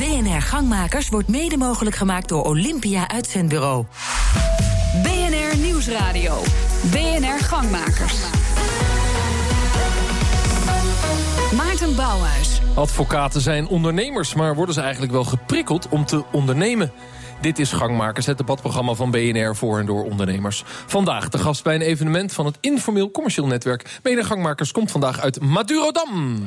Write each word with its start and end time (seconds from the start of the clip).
BNR 0.00 0.42
Gangmakers 0.42 1.08
wordt 1.08 1.28
mede 1.28 1.56
mogelijk 1.56 1.96
gemaakt 1.96 2.28
door 2.28 2.44
Olympia 2.44 3.08
Uitzendbureau. 3.08 3.84
BNR 5.02 5.58
Nieuwsradio. 5.58 6.42
BNR 6.90 7.38
Gangmakers. 7.38 8.14
Maarten 11.56 11.96
Bouwhuis. 11.96 12.60
Advocaten 12.74 13.40
zijn 13.40 13.68
ondernemers, 13.68 14.34
maar 14.34 14.54
worden 14.54 14.74
ze 14.74 14.80
eigenlijk 14.80 15.12
wel 15.12 15.24
geprikkeld 15.24 15.88
om 15.88 16.04
te 16.04 16.24
ondernemen? 16.32 16.92
Dit 17.40 17.58
is 17.58 17.72
Gangmakers, 17.72 18.26
het 18.26 18.38
debatprogramma 18.38 18.94
van 18.94 19.10
BNR 19.10 19.56
voor 19.56 19.78
en 19.78 19.86
door 19.86 20.04
ondernemers. 20.04 20.64
Vandaag 20.86 21.28
de 21.28 21.38
gast 21.38 21.62
bij 21.62 21.74
een 21.74 21.80
evenement 21.80 22.32
van 22.32 22.46
het 22.46 22.58
informeel 22.60 23.10
commercieel 23.10 23.46
netwerk. 23.46 24.00
BNR 24.02 24.24
Gangmakers 24.24 24.72
komt 24.72 24.90
vandaag 24.90 25.20
uit 25.20 25.40
Madurodam. 25.40 26.44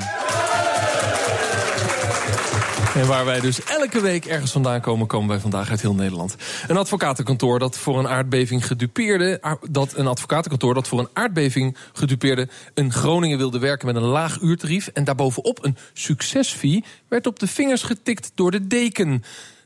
En 2.95 3.07
waar 3.07 3.25
wij 3.25 3.39
dus 3.39 3.63
elke 3.63 4.01
week 4.01 4.25
ergens 4.25 4.51
vandaan 4.51 4.81
komen, 4.81 5.07
komen 5.07 5.29
wij 5.29 5.39
vandaag 5.39 5.69
uit 5.69 5.81
heel 5.81 5.95
Nederland. 5.95 6.35
Een 6.67 6.77
advocatenkantoor 6.77 7.59
dat 7.59 7.77
voor 7.77 7.99
een 7.99 8.07
aardbeving 8.07 8.67
gedupeerde. 8.67 9.57
Dat 9.69 9.93
een 9.95 10.07
advocatenkantoor 10.07 10.73
dat 10.73 10.87
voor 10.87 10.99
een 10.99 11.09
aardbeving 11.13 11.77
gedupeerde. 11.93 12.47
een 12.73 12.91
Groningen 12.91 13.37
wilde 13.37 13.59
werken 13.59 13.87
met 13.87 13.95
een 13.95 14.01
laag 14.01 14.39
uurtarief. 14.41 14.87
En 14.87 15.03
daarbovenop 15.03 15.63
een 15.63 15.77
succesfee 15.93 16.83
werd 17.07 17.27
op 17.27 17.39
de 17.39 17.47
vingers 17.47 17.83
getikt 17.83 18.31
door 18.35 18.51
de 18.51 18.67
deken. 18.67 19.23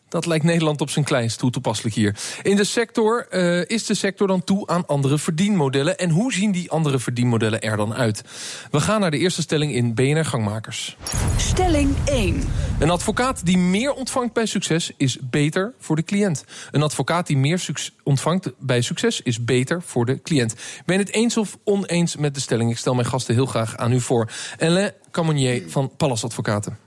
Dat 0.09 0.25
lijkt 0.25 0.43
Nederland 0.43 0.81
op 0.81 0.89
zijn 0.89 1.05
kleinst 1.05 1.39
toe 1.39 1.51
toepasselijk 1.51 1.95
hier. 1.95 2.15
In 2.41 2.55
de 2.55 2.63
sector 2.63 3.27
uh, 3.31 3.65
is 3.65 3.85
de 3.85 3.93
sector 3.93 4.27
dan 4.27 4.43
toe 4.43 4.67
aan 4.67 4.85
andere 4.85 5.17
verdienmodellen. 5.17 5.97
En 5.97 6.09
hoe 6.09 6.33
zien 6.33 6.51
die 6.51 6.71
andere 6.71 6.99
verdienmodellen 6.99 7.61
er 7.61 7.77
dan 7.77 7.93
uit? 7.93 8.23
We 8.71 8.79
gaan 8.79 9.01
naar 9.01 9.11
de 9.11 9.17
eerste 9.17 9.41
stelling 9.41 9.73
in 9.73 9.93
BNR 9.93 10.25
Gangmakers. 10.25 10.97
Stelling 11.37 11.95
1. 12.05 12.43
Een 12.79 12.89
advocaat 12.89 13.45
die 13.45 13.57
meer 13.57 13.93
ontvangt 13.93 14.33
bij 14.33 14.45
succes 14.45 14.91
is 14.97 15.17
beter 15.21 15.73
voor 15.79 15.95
de 15.95 16.03
cliënt. 16.03 16.43
Een 16.71 16.83
advocaat 16.83 17.27
die 17.27 17.37
meer 17.37 17.65
ontvangt 18.03 18.51
bij 18.59 18.81
succes 18.81 19.21
is 19.21 19.43
beter 19.43 19.81
voor 19.81 20.05
de 20.05 20.21
cliënt. 20.21 20.55
Ben 20.85 20.97
je 20.97 21.03
het 21.03 21.13
eens 21.13 21.37
of 21.37 21.57
oneens 21.63 22.15
met 22.15 22.33
de 22.33 22.41
stelling? 22.41 22.71
Ik 22.71 22.77
stel 22.77 22.95
mijn 22.95 23.07
gasten 23.07 23.33
heel 23.33 23.45
graag 23.45 23.77
aan 23.77 23.91
u 23.91 23.99
voor. 23.99 24.31
Alain 24.59 24.93
Camonier 25.11 25.63
van 25.67 25.91
Pallas 25.97 26.23
Advocaten. 26.23 26.77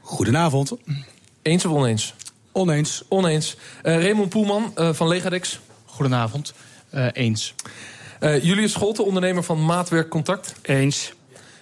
Goedenavond. 0.00 0.72
Eens 1.42 1.64
of 1.64 1.72
oneens? 1.72 2.14
Oneens. 2.52 3.02
Oneens. 3.08 3.56
Uh, 3.82 4.02
Raymond 4.02 4.28
Poelman 4.28 4.72
uh, 4.78 4.92
van 4.92 5.08
Legadex. 5.08 5.60
Goedenavond. 5.84 6.52
Uh, 6.94 7.06
eens. 7.12 7.54
Julius 8.20 8.72
Scholte, 8.72 9.02
ondernemer 9.02 9.42
van 9.42 9.64
Maatwerk 9.64 10.08
Contact. 10.08 10.54
Eens. 10.62 11.12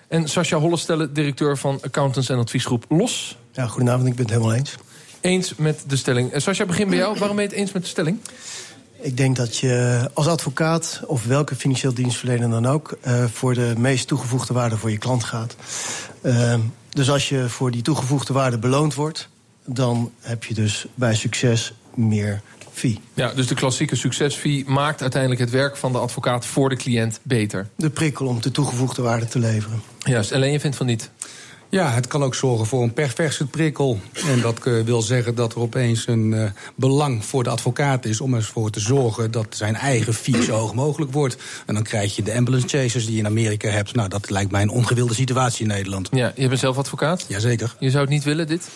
En 0.08 0.28
Sascha 0.28 0.58
Hollestelle, 0.58 1.12
directeur 1.12 1.58
van 1.58 1.78
accountants 1.82 2.28
en 2.28 2.38
adviesgroep 2.38 2.84
LOS. 2.88 3.38
Ja, 3.52 3.66
goedenavond, 3.66 4.06
ik 4.06 4.14
ben 4.14 4.24
het 4.24 4.34
helemaal 4.34 4.54
eens. 4.54 4.74
Eens 5.20 5.54
met 5.54 5.84
de 5.86 5.96
stelling. 5.96 6.32
Sascha, 6.36 6.64
begin 6.64 6.88
bij 6.88 6.98
jou. 6.98 7.18
Waarom 7.18 7.36
ben 7.36 7.44
je 7.44 7.50
het 7.50 7.60
eens 7.60 7.72
met 7.72 7.82
de 7.82 7.88
stelling? 7.88 8.18
Ik 9.00 9.16
denk 9.16 9.36
dat 9.36 9.56
je 9.56 10.08
als 10.14 10.26
advocaat 10.26 11.00
of 11.06 11.24
welke 11.24 11.54
financieel 11.54 11.94
dienstverlener 11.94 12.50
dan 12.50 12.66
ook... 12.66 12.98
voor 13.32 13.54
de 13.54 13.74
meest 13.78 14.08
toegevoegde 14.08 14.54
waarde 14.54 14.76
voor 14.76 14.90
je 14.90 14.98
klant 14.98 15.24
gaat. 15.24 15.56
dus 16.90 17.10
als 17.10 17.28
je 17.28 17.48
voor 17.48 17.70
die 17.70 17.82
toegevoegde 17.82 18.32
waarde 18.32 18.58
beloond 18.58 18.94
wordt 18.94 19.28
dan 19.66 20.12
heb 20.20 20.44
je 20.44 20.54
dus 20.54 20.86
bij 20.94 21.14
succes 21.14 21.72
meer 21.94 22.42
fee. 22.72 23.00
Ja, 23.14 23.32
dus 23.34 23.46
de 23.46 23.54
klassieke 23.54 23.96
succesfee 23.96 24.64
maakt 24.66 25.00
uiteindelijk 25.00 25.40
het 25.40 25.50
werk 25.50 25.76
van 25.76 25.92
de 25.92 25.98
advocaat 25.98 26.46
voor 26.46 26.68
de 26.68 26.76
cliënt 26.76 27.20
beter. 27.22 27.68
De 27.76 27.90
prikkel 27.90 28.26
om 28.26 28.40
de 28.40 28.50
toegevoegde 28.50 29.02
waarde 29.02 29.26
te 29.26 29.38
leveren. 29.38 29.82
Juist, 29.98 30.32
alleen 30.32 30.52
je 30.52 30.60
vindt 30.60 30.76
van 30.76 30.86
niet. 30.86 31.10
Ja, 31.68 31.90
het 31.90 32.06
kan 32.06 32.22
ook 32.22 32.34
zorgen 32.34 32.66
voor 32.66 32.82
een 32.82 32.92
perverse 32.92 33.46
prikkel. 33.46 34.00
En 34.26 34.40
dat 34.40 34.66
uh, 34.66 34.84
wil 34.84 35.02
zeggen 35.02 35.34
dat 35.34 35.52
er 35.52 35.60
opeens 35.60 36.06
een 36.06 36.32
uh, 36.32 36.50
belang 36.74 37.24
voor 37.24 37.44
de 37.44 37.50
advocaat 37.50 38.04
is... 38.04 38.20
om 38.20 38.34
ervoor 38.34 38.70
te 38.70 38.80
zorgen 38.80 39.30
dat 39.30 39.46
zijn 39.50 39.74
eigen 39.74 40.14
fee 40.14 40.42
zo 40.42 40.52
hoog 40.52 40.74
mogelijk 40.74 41.12
wordt. 41.12 41.36
En 41.66 41.74
dan 41.74 41.82
krijg 41.82 42.16
je 42.16 42.22
de 42.22 42.34
ambulance 42.34 42.68
chasers 42.68 43.04
die 43.04 43.14
je 43.14 43.20
in 43.20 43.26
Amerika 43.26 43.68
hebt. 43.68 43.94
Nou, 43.94 44.08
dat 44.08 44.30
lijkt 44.30 44.50
mij 44.50 44.62
een 44.62 44.70
ongewilde 44.70 45.14
situatie 45.14 45.62
in 45.62 45.68
Nederland. 45.68 46.08
Ja, 46.12 46.32
je 46.36 46.48
bent 46.48 46.60
zelf 46.60 46.78
advocaat? 46.78 47.24
Jazeker. 47.28 47.76
Je 47.78 47.90
zou 47.90 48.02
het 48.02 48.12
niet 48.12 48.24
willen, 48.24 48.46
dit? 48.46 48.68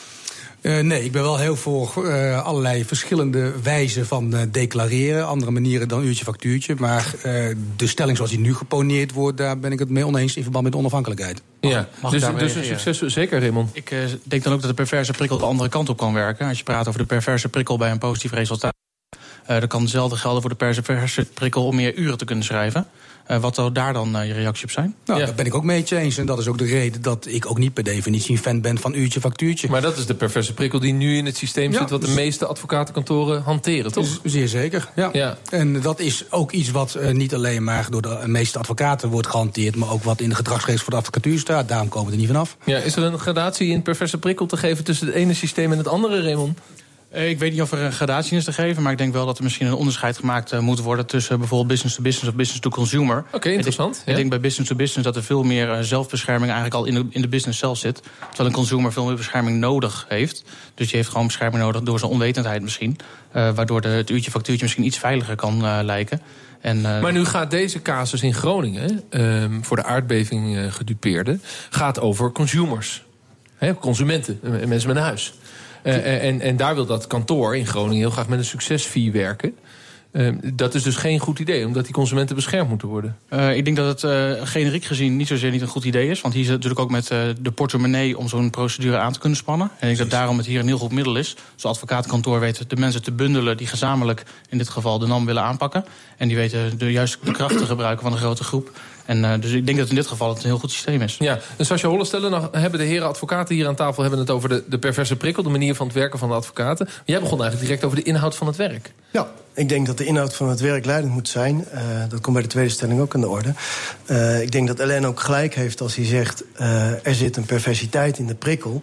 Uh, 0.63 0.81
nee, 0.81 1.05
ik 1.05 1.13
ben 1.13 1.23
wel 1.23 1.39
heel 1.39 1.57
voor 1.57 1.93
uh, 1.99 2.45
allerlei 2.45 2.85
verschillende 2.85 3.53
wijzen 3.63 4.07
van 4.07 4.35
uh, 4.35 4.41
declareren. 4.51 5.27
Andere 5.27 5.51
manieren 5.51 5.89
dan 5.89 6.05
uurtje 6.05 6.25
factuurtje. 6.25 6.75
Maar 6.79 7.15
de 7.77 7.87
stelling 7.87 8.17
zoals 8.17 8.33
die 8.33 8.41
nu 8.41 8.55
geponeerd 8.55 9.13
wordt... 9.13 9.39
daar 9.39 9.59
ben 9.59 9.73
ik 9.73 9.79
het 9.79 9.89
mee 9.89 10.07
oneens 10.07 10.37
in 10.37 10.43
verband 10.43 10.65
met 10.65 10.75
onafhankelijkheid. 10.75 11.43
Mag, 11.61 11.73
ja, 11.73 11.89
mag 12.03 12.11
dus, 12.11 12.23
dus 12.39 12.55
een 12.55 12.79
succes, 12.79 13.13
zeker 13.13 13.41
Raymond. 13.41 13.71
Ik 13.73 13.95
denk 14.23 14.43
dan 14.43 14.53
ook 14.53 14.61
dat 14.61 14.71
de 14.71 14.77
perverse 14.77 15.13
prikkel 15.13 15.39
de 15.39 15.45
andere 15.45 15.69
kant 15.69 15.89
op 15.89 15.97
kan 15.97 16.13
werken. 16.13 16.49
Als 16.49 16.59
je 16.59 16.65
praat 16.65 16.89
over 16.89 17.01
de 17.01 17.07
perverse 17.07 17.49
prikkel 17.49 17.79
bij 17.79 17.91
een 17.91 17.99
positief 17.99 18.33
resultaat... 18.33 18.75
dan 19.47 19.67
kan 19.67 19.81
hetzelfde 19.81 20.17
gelden 20.17 20.41
voor 20.41 20.51
de 20.51 20.57
perverse 20.57 21.25
prikkel 21.35 21.67
om 21.67 21.75
meer 21.75 21.95
uren 21.95 22.19
te 22.19 22.25
kunnen 22.25 22.45
schrijven. 22.45 22.87
Uh, 23.31 23.37
wat 23.37 23.55
zou 23.55 23.73
daar 23.73 23.93
dan 23.93 24.17
uh, 24.17 24.27
je 24.27 24.33
reactie 24.33 24.65
op 24.65 24.71
zijn? 24.71 24.95
Nou, 25.05 25.21
ja. 25.21 25.27
daar 25.27 25.35
ben 25.35 25.47
ik 25.47 25.55
ook 25.55 25.65
mee 25.65 25.85
eens. 25.89 26.19
En 26.19 26.27
dat 26.27 26.39
is 26.39 26.47
ook 26.47 26.59
de 26.59 26.65
reden 26.65 27.03
dat 27.03 27.27
ik 27.29 27.51
ook 27.51 27.59
niet 27.59 27.75
per 27.75 27.85
definitie 27.85 28.33
een 28.37 28.43
fan 28.43 28.61
ben 28.61 28.79
van 28.79 28.95
uurtje 28.95 29.21
factuurtje. 29.21 29.69
Maar 29.69 29.81
dat 29.81 29.97
is 29.97 30.07
de 30.07 30.15
perverse 30.15 30.55
prikkel 30.55 30.81
die 30.81 30.93
nu 30.93 31.17
in 31.17 31.27
het 31.27 31.37
systeem 31.37 31.73
ja, 31.73 31.79
zit... 31.79 31.91
wat 31.91 32.01
de 32.01 32.09
meeste 32.09 32.47
advocatenkantoren 32.47 33.43
hanteren, 33.43 33.93
toch? 33.93 34.21
Zeer 34.25 34.49
zeker, 34.49 34.91
ja. 34.97 35.11
ja. 35.13 35.39
En 35.51 35.81
dat 35.81 36.01
is 36.01 36.25
ook 36.31 36.53
iets 36.53 36.71
wat 36.71 36.97
uh, 37.01 37.11
niet 37.11 37.35
alleen 37.35 37.65
maar 37.65 37.87
door 37.91 38.03
de 38.03 38.23
meeste 38.27 38.59
advocaten 38.59 39.09
wordt 39.09 39.27
gehanteerd... 39.27 39.77
maar 39.77 39.91
ook 39.91 40.03
wat 40.03 40.21
in 40.21 40.29
de 40.29 40.35
gedragsregels 40.35 40.83
voor 40.83 40.93
de 40.93 40.99
advocatuur 40.99 41.39
staat. 41.39 41.69
Daarom 41.69 41.89
komen 41.89 42.07
we 42.07 42.13
er 42.13 42.19
niet 42.19 42.31
vanaf. 42.31 42.57
Ja, 42.65 42.79
is 42.79 42.97
er 42.97 43.03
een 43.03 43.19
gradatie 43.19 43.69
in 43.69 43.83
perverse 43.83 44.19
prikkel 44.19 44.47
te 44.47 44.57
geven... 44.57 44.85
tussen 44.85 45.07
het 45.07 45.17
ene 45.17 45.35
systeem 45.35 45.73
en 45.73 45.79
het 45.79 45.89
andere, 45.89 46.23
Raymond? 46.23 46.59
Eh, 47.11 47.29
ik 47.29 47.39
weet 47.39 47.53
niet 47.53 47.63
of 47.63 47.73
er 47.73 47.79
een 47.79 47.93
gradatie 47.93 48.37
is 48.37 48.45
te 48.45 48.53
geven, 48.53 48.83
maar 48.83 48.93
ik 48.93 48.99
denk 48.99 49.13
wel 49.13 49.27
dat 49.27 49.39
er 49.39 49.45
misschien 49.45 49.67
een 49.67 49.75
onderscheid 49.75 50.19
gemaakt 50.19 50.53
uh, 50.53 50.59
moet 50.59 50.81
worden 50.81 51.07
tussen 51.07 51.39
bijvoorbeeld 51.39 51.69
business 51.69 51.97
to 51.97 52.03
business 52.03 52.29
of 52.29 52.35
business 52.35 52.61
to 52.61 52.71
consumer. 52.71 53.19
Oké, 53.19 53.37
okay, 53.37 53.53
interessant. 53.53 53.97
Ik, 53.97 54.03
ja. 54.05 54.11
ik, 54.11 54.17
denk 54.17 54.31
bij 54.31 54.41
business 54.41 54.71
to 54.71 54.77
business 54.77 55.05
dat 55.05 55.17
er 55.17 55.23
veel 55.23 55.43
meer 55.43 55.69
uh, 55.69 55.81
zelfbescherming 55.81 56.53
eigenlijk 56.53 56.75
al 56.75 56.85
in 56.85 56.95
de, 56.95 57.07
in 57.11 57.21
de 57.21 57.29
business 57.29 57.59
zelf 57.59 57.79
zit. 57.79 58.03
Terwijl 58.29 58.49
een 58.49 58.55
consumer 58.55 58.93
veel 58.93 59.05
meer 59.05 59.17
bescherming 59.17 59.59
nodig 59.59 60.07
heeft. 60.09 60.45
Dus 60.75 60.87
die 60.87 60.97
heeft 60.97 61.09
gewoon 61.09 61.27
bescherming 61.27 61.63
nodig 61.63 61.83
door 61.83 61.99
zijn 61.99 62.11
onwetendheid 62.11 62.63
misschien. 62.63 62.97
waardoor 63.33 63.81
de, 63.81 63.89
het 63.89 64.11
uurtje 64.11 64.31
factuurtje 64.31 64.65
misschien 64.65 64.85
iets 64.85 64.99
veiliger 64.99 65.37
kan 65.37 65.85
lijken. 65.85 66.21
En, 66.61 66.81
maar 66.81 67.13
nu 67.13 67.25
gaat 67.25 67.51
deze 67.51 67.83
casus 67.83 68.23
in 68.23 68.35
Groningen, 68.35 69.03
ehm, 69.11 69.63
voor 69.63 69.77
de 69.77 69.85
aardbeving 69.85 70.75
gedupeerde, 70.75 71.39
gaat 71.71 72.01
over 72.01 72.33
consumers. 72.33 73.05
He, 73.57 73.75
consumenten, 73.75 74.41
mensen 74.43 74.89
met 74.89 74.97
een 74.97 75.03
huis. 75.03 75.35
Uh, 75.85 76.25
en, 76.25 76.41
en 76.41 76.57
daar 76.57 76.75
wil 76.75 76.87
dat 76.87 77.07
kantoor 77.07 77.57
in 77.57 77.67
Groningen 77.67 77.99
heel 77.99 78.11
graag 78.11 78.29
met 78.29 78.39
een 78.39 78.45
succesfee 78.45 79.13
werken. 79.13 79.55
Uh, 80.13 80.29
dat 80.55 80.75
is 80.75 80.83
dus 80.83 80.97
geen 80.97 81.19
goed 81.19 81.39
idee, 81.39 81.67
omdat 81.67 81.85
die 81.85 81.95
consumenten 81.95 82.37
beschermd 82.37 82.69
moeten 82.69 82.89
worden. 82.89 83.17
Uh, 83.31 83.57
ik 83.57 83.65
denk 83.65 83.77
dat 83.77 84.03
het 84.03 84.13
uh, 84.13 84.47
generiek 84.47 84.85
gezien 84.85 85.17
niet 85.17 85.27
zozeer 85.27 85.51
niet 85.51 85.61
een 85.61 85.69
goed 85.69 85.85
idee 85.85 86.09
is. 86.09 86.21
Want 86.21 86.35
hier 86.35 86.45
zit 86.45 86.53
natuurlijk 86.53 86.81
ook 86.81 86.91
met 86.91 87.07
de 87.41 87.51
portemonnee 87.55 88.19
om 88.19 88.29
zo'n 88.29 88.51
procedure 88.51 88.97
aan 88.97 89.13
te 89.13 89.19
kunnen 89.19 89.39
spannen. 89.39 89.67
En 89.67 89.89
ik 89.89 89.97
denk 89.97 90.11
dat 90.11 90.19
daarom 90.19 90.37
het 90.37 90.47
hier 90.47 90.61
een 90.61 90.67
heel 90.67 90.79
goed 90.79 90.93
middel 90.93 91.17
is. 91.17 91.37
Zoals 91.57 91.77
advocaatkantoor 91.77 92.41
weten 92.41 92.69
de 92.69 92.77
mensen 92.77 93.03
te 93.03 93.13
bundelen 93.13 93.57
die 93.57 93.67
gezamenlijk 93.67 94.23
in 94.49 94.59
dit 94.59 94.69
geval 94.69 94.99
de 94.99 95.07
NAM 95.07 95.27
willen 95.27 95.43
aanpakken. 95.43 95.85
En 96.17 96.29
die 96.29 96.37
weten 96.37 96.79
de 96.79 96.93
juiste 96.93 97.19
de 97.25 97.31
kracht 97.31 97.59
te 97.59 97.67
gebruiken 97.67 98.03
van 98.03 98.13
een 98.13 98.19
grote 98.19 98.45
groep. 98.45 98.71
En, 99.11 99.25
uh, 99.25 99.33
dus 99.41 99.53
ik 99.53 99.67
denk 99.67 99.79
dat 99.79 99.89
in 99.89 99.95
dit 99.95 100.07
geval 100.07 100.29
het 100.29 100.39
een 100.39 100.45
heel 100.45 100.59
goed 100.59 100.71
systeem 100.71 101.03
is. 101.03 101.17
Ja, 101.19 101.39
dus 101.57 101.67
Sascha 101.67 101.89
Hollestellen, 101.89 102.31
nou 102.31 102.59
hebben 102.59 102.81
de 102.81 102.87
heren 102.87 103.09
advocaten 103.09 103.55
hier 103.55 103.67
aan 103.67 103.75
tafel... 103.75 104.03
hebben 104.03 104.21
het 104.21 104.31
over 104.31 104.49
de, 104.49 104.65
de 104.67 104.79
perverse 104.79 105.17
prikkel, 105.17 105.43
de 105.43 105.49
manier 105.49 105.75
van 105.75 105.87
het 105.87 105.95
werken 105.95 106.19
van 106.19 106.29
de 106.29 106.35
advocaten. 106.35 106.87
Maar 106.87 107.03
jij 107.05 107.21
begon 107.21 107.41
eigenlijk 107.41 107.69
direct 107.69 107.85
over 107.85 107.97
de 107.97 108.03
inhoud 108.03 108.37
van 108.37 108.47
het 108.47 108.57
werk. 108.57 108.93
Ja, 109.11 109.31
ik 109.55 109.69
denk 109.69 109.87
dat 109.87 109.99
de 109.99 110.05
inhoud 110.05 110.37
van 110.37 110.49
het 110.49 110.61
werk 110.61 110.85
leidend 110.85 111.13
moet 111.13 111.29
zijn. 111.29 111.65
Uh, 111.75 111.81
dat 112.09 112.21
komt 112.21 112.35
bij 112.35 112.43
de 112.43 112.49
tweede 112.49 112.71
stelling 112.71 113.01
ook 113.01 113.15
aan 113.15 113.21
de 113.21 113.29
orde. 113.29 113.55
Uh, 114.07 114.43
ik 114.43 114.53
denk 114.53 114.67
dat 114.67 114.79
Ellen 114.79 115.05
ook 115.05 115.21
gelijk 115.21 115.55
heeft 115.55 115.81
als 115.81 115.97
hij 115.97 116.05
zegt... 116.05 116.45
Uh, 116.61 117.07
er 117.07 117.15
zit 117.15 117.37
een 117.37 117.45
perversiteit 117.45 118.19
in 118.19 118.27
de 118.27 118.35
prikkel. 118.35 118.83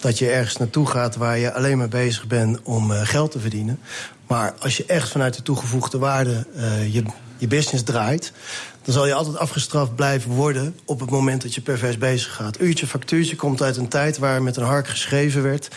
Dat 0.00 0.18
je 0.18 0.30
ergens 0.30 0.56
naartoe 0.56 0.86
gaat 0.86 1.16
waar 1.16 1.38
je 1.38 1.52
alleen 1.52 1.78
maar 1.78 1.88
bezig 1.88 2.26
bent 2.26 2.58
om 2.62 2.90
geld 2.90 3.30
te 3.30 3.40
verdienen. 3.40 3.78
Maar 4.26 4.54
als 4.58 4.76
je 4.76 4.84
echt 4.86 5.08
vanuit 5.08 5.34
de 5.34 5.42
toegevoegde 5.42 5.98
waarde 5.98 6.46
je, 6.90 7.02
je 7.36 7.46
business 7.46 7.84
draait 7.84 8.32
dan 8.84 8.94
zal 8.94 9.06
je 9.06 9.14
altijd 9.14 9.36
afgestraft 9.36 9.94
blijven 9.94 10.30
worden 10.30 10.78
op 10.84 11.00
het 11.00 11.10
moment 11.10 11.42
dat 11.42 11.54
je 11.54 11.60
pervers 11.60 11.98
bezig 11.98 12.34
gaat. 12.34 12.60
Uurtje 12.60 12.86
factuurtje 12.86 13.36
komt 13.36 13.62
uit 13.62 13.76
een 13.76 13.88
tijd 13.88 14.18
waar 14.18 14.42
met 14.42 14.56
een 14.56 14.64
hark 14.64 14.88
geschreven 14.88 15.42
werd. 15.42 15.68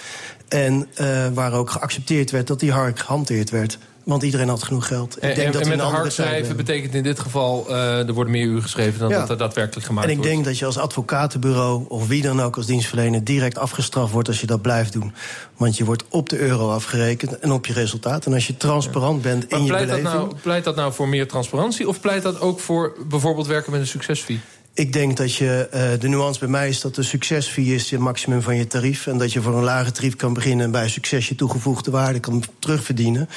En 0.48 0.88
uh, 1.02 1.28
waar 1.34 1.54
ook 1.54 1.70
geaccepteerd 1.70 2.32
werd 2.32 2.48
dat 2.48 2.60
die 2.60 2.72
hark 2.72 3.00
gehanteerd 3.00 3.50
werd. 3.50 3.78
Want 4.08 4.24
iedereen 4.24 4.50
had 4.50 4.64
genoeg 4.64 4.88
geld. 4.88 5.16
Ik 5.16 5.22
denk 5.22 5.38
en, 5.38 5.52
dat 5.52 5.62
en 5.62 5.68
met 5.68 5.80
een 5.80 5.86
hard 5.86 6.14
schrijven 6.14 6.56
betekent 6.56 6.94
in 6.94 7.04
dit 7.04 7.20
geval... 7.20 7.66
Uh, 7.70 8.08
er 8.08 8.14
worden 8.14 8.34
meer 8.34 8.46
uren 8.46 8.62
geschreven 8.62 9.00
dan 9.00 9.10
ja. 9.10 9.20
dat 9.20 9.30
er 9.30 9.38
daadwerkelijk 9.38 9.86
gemaakt 9.86 10.08
wordt. 10.08 10.22
En 10.22 10.26
ik 10.28 10.36
wordt. 10.36 10.36
denk 10.36 10.46
dat 10.46 10.60
je 10.60 10.66
als 10.66 10.78
advocatenbureau 10.78 11.86
of 11.88 12.08
wie 12.08 12.22
dan 12.22 12.42
ook 12.42 12.56
als 12.56 12.66
dienstverlener... 12.66 13.24
direct 13.24 13.58
afgestraft 13.58 14.12
wordt 14.12 14.28
als 14.28 14.42
je 14.42 14.48
dat 14.48 14.62
blijft 14.62 14.94
doen. 14.94 15.14
Want 15.58 15.78
je 15.78 15.86
wordt 15.86 16.04
op 16.10 16.30
de 16.30 16.40
euro 16.40 16.72
afgerekend 16.72 17.40
en 17.40 17.52
op 17.52 17.66
je 17.66 17.74
resultaat. 17.74 18.26
En 18.26 18.34
als 18.34 18.48
je 18.48 18.58
transparant 18.58 19.24
ja. 19.24 19.30
bent 19.30 19.48
in 19.48 19.64
je 19.64 19.68
pleit 19.68 19.86
beleving... 19.86 20.12
Dat 20.12 20.22
nou, 20.30 20.36
pleit 20.42 20.64
dat 20.64 20.76
nou 20.76 20.94
voor 20.94 21.08
meer 21.08 21.28
transparantie? 21.28 21.88
Of 21.88 22.00
pleit 22.00 22.24
dat 22.24 22.40
ook 22.40 22.60
voor 22.60 22.96
bijvoorbeeld 23.08 23.48
werken 23.48 23.72
met 23.72 23.82
een 23.82 23.88
succesfee? 23.88 24.40
Ik 24.78 24.94
denk 24.94 25.18
dat 25.18 25.36
je, 25.36 25.68
uh, 25.74 26.00
de 26.00 26.08
nuance 26.08 26.40
bij 26.40 26.48
mij 26.50 26.70
is 26.70 26.82
dat 26.82 26.96
de 26.96 27.04
succesfee 27.04 27.66
is 27.66 27.92
het 27.92 28.00
maximum 28.00 28.42
van 28.42 28.56
je 28.56 28.68
tarief. 28.68 29.08
En 29.08 29.18
dat 29.18 29.34
je 29.34 29.42
voor 29.42 29.56
een 29.56 29.64
lage 29.64 29.92
tarief 29.92 30.16
kan 30.16 30.34
beginnen 30.34 30.66
en 30.66 30.72
bij 30.72 30.90
succes 30.90 31.28
je 31.28 31.36
toegevoegde 31.36 31.92
waarde 31.92 32.20
kan 32.20 32.44
terugverdienen. 32.60 33.30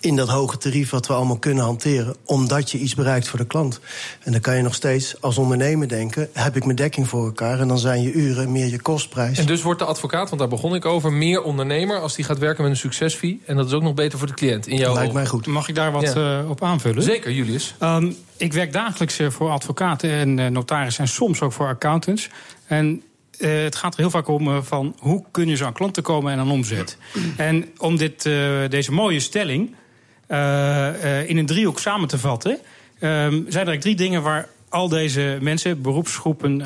In 0.00 0.16
dat 0.16 0.28
hoge 0.28 0.58
tarief 0.58 0.90
wat 0.90 1.06
we 1.06 1.12
allemaal 1.12 1.38
kunnen 1.38 1.64
hanteren. 1.64 2.16
Omdat 2.24 2.70
je 2.70 2.78
iets 2.78 2.94
bereikt 2.94 3.28
voor 3.28 3.38
de 3.38 3.46
klant. 3.46 3.80
En 4.22 4.32
dan 4.32 4.40
kan 4.40 4.56
je 4.56 4.62
nog 4.62 4.74
steeds 4.74 5.20
als 5.20 5.38
ondernemer 5.38 5.88
denken: 5.88 6.28
heb 6.32 6.56
ik 6.56 6.64
mijn 6.64 6.76
dekking 6.76 7.08
voor 7.08 7.24
elkaar? 7.24 7.60
En 7.60 7.68
dan 7.68 7.78
zijn 7.78 8.02
je 8.02 8.12
uren 8.12 8.52
meer 8.52 8.66
je 8.66 8.80
kostprijs. 8.80 9.38
En 9.38 9.46
dus 9.46 9.62
wordt 9.62 9.78
de 9.78 9.86
advocaat, 9.86 10.28
want 10.28 10.40
daar 10.40 10.50
begon 10.50 10.74
ik 10.74 10.84
over, 10.84 11.12
meer 11.12 11.42
ondernemer 11.42 12.00
als 12.00 12.14
die 12.14 12.24
gaat 12.24 12.38
werken 12.38 12.62
met 12.62 12.72
een 12.72 12.78
succesfee. 12.78 13.40
En 13.46 13.56
dat 13.56 13.66
is 13.66 13.72
ook 13.72 13.82
nog 13.82 13.94
beter 13.94 14.18
voor 14.18 14.26
de 14.26 14.34
cliënt. 14.34 14.66
In 14.66 14.76
jouw 14.76 14.94
Lijkt 14.94 15.12
mij 15.12 15.26
goed. 15.26 15.46
Mag 15.46 15.68
ik 15.68 15.74
daar 15.74 15.92
wat 15.92 16.12
ja. 16.14 16.40
uh, 16.40 16.50
op 16.50 16.62
aanvullen? 16.62 17.02
Zeker, 17.02 17.32
Julius. 17.32 17.74
Um, 17.82 18.16
ik 18.36 18.52
werk 18.52 18.72
dagelijks 18.72 19.20
voor 19.28 19.50
advocaten 19.50 20.10
en 20.10 20.38
uh, 20.38 20.46
notarissen 20.84 21.04
en 21.04 21.10
soms 21.10 21.40
ook 21.40 21.52
voor 21.52 21.66
accountants. 21.66 22.28
En 22.66 23.02
uh, 23.38 23.62
het 23.62 23.76
gaat 23.76 23.94
er 23.94 24.00
heel 24.00 24.10
vaak 24.10 24.28
om 24.28 24.48
uh, 24.48 24.62
van 24.62 24.96
hoe 24.98 25.24
kun 25.30 25.48
je 25.48 25.56
zo 25.56 25.64
aan 25.64 25.72
klanten 25.72 26.02
komen 26.02 26.32
en 26.32 26.38
aan 26.38 26.50
omzet. 26.50 26.96
En 27.36 27.64
om 27.78 27.96
dit, 27.96 28.24
uh, 28.24 28.58
deze 28.68 28.92
mooie 28.92 29.20
stelling 29.20 29.74
in 31.26 31.36
een 31.38 31.46
driehoek 31.46 31.78
samen 31.78 32.08
te 32.08 32.18
vatten, 32.18 32.58
zijn 32.98 33.46
er 33.46 33.46
eigenlijk 33.46 33.80
drie 33.80 33.94
dingen 33.94 34.22
waar 34.22 34.48
al 34.68 34.88
deze 34.88 35.38
mensen, 35.40 35.82
beroepsgroepen, 35.82 36.62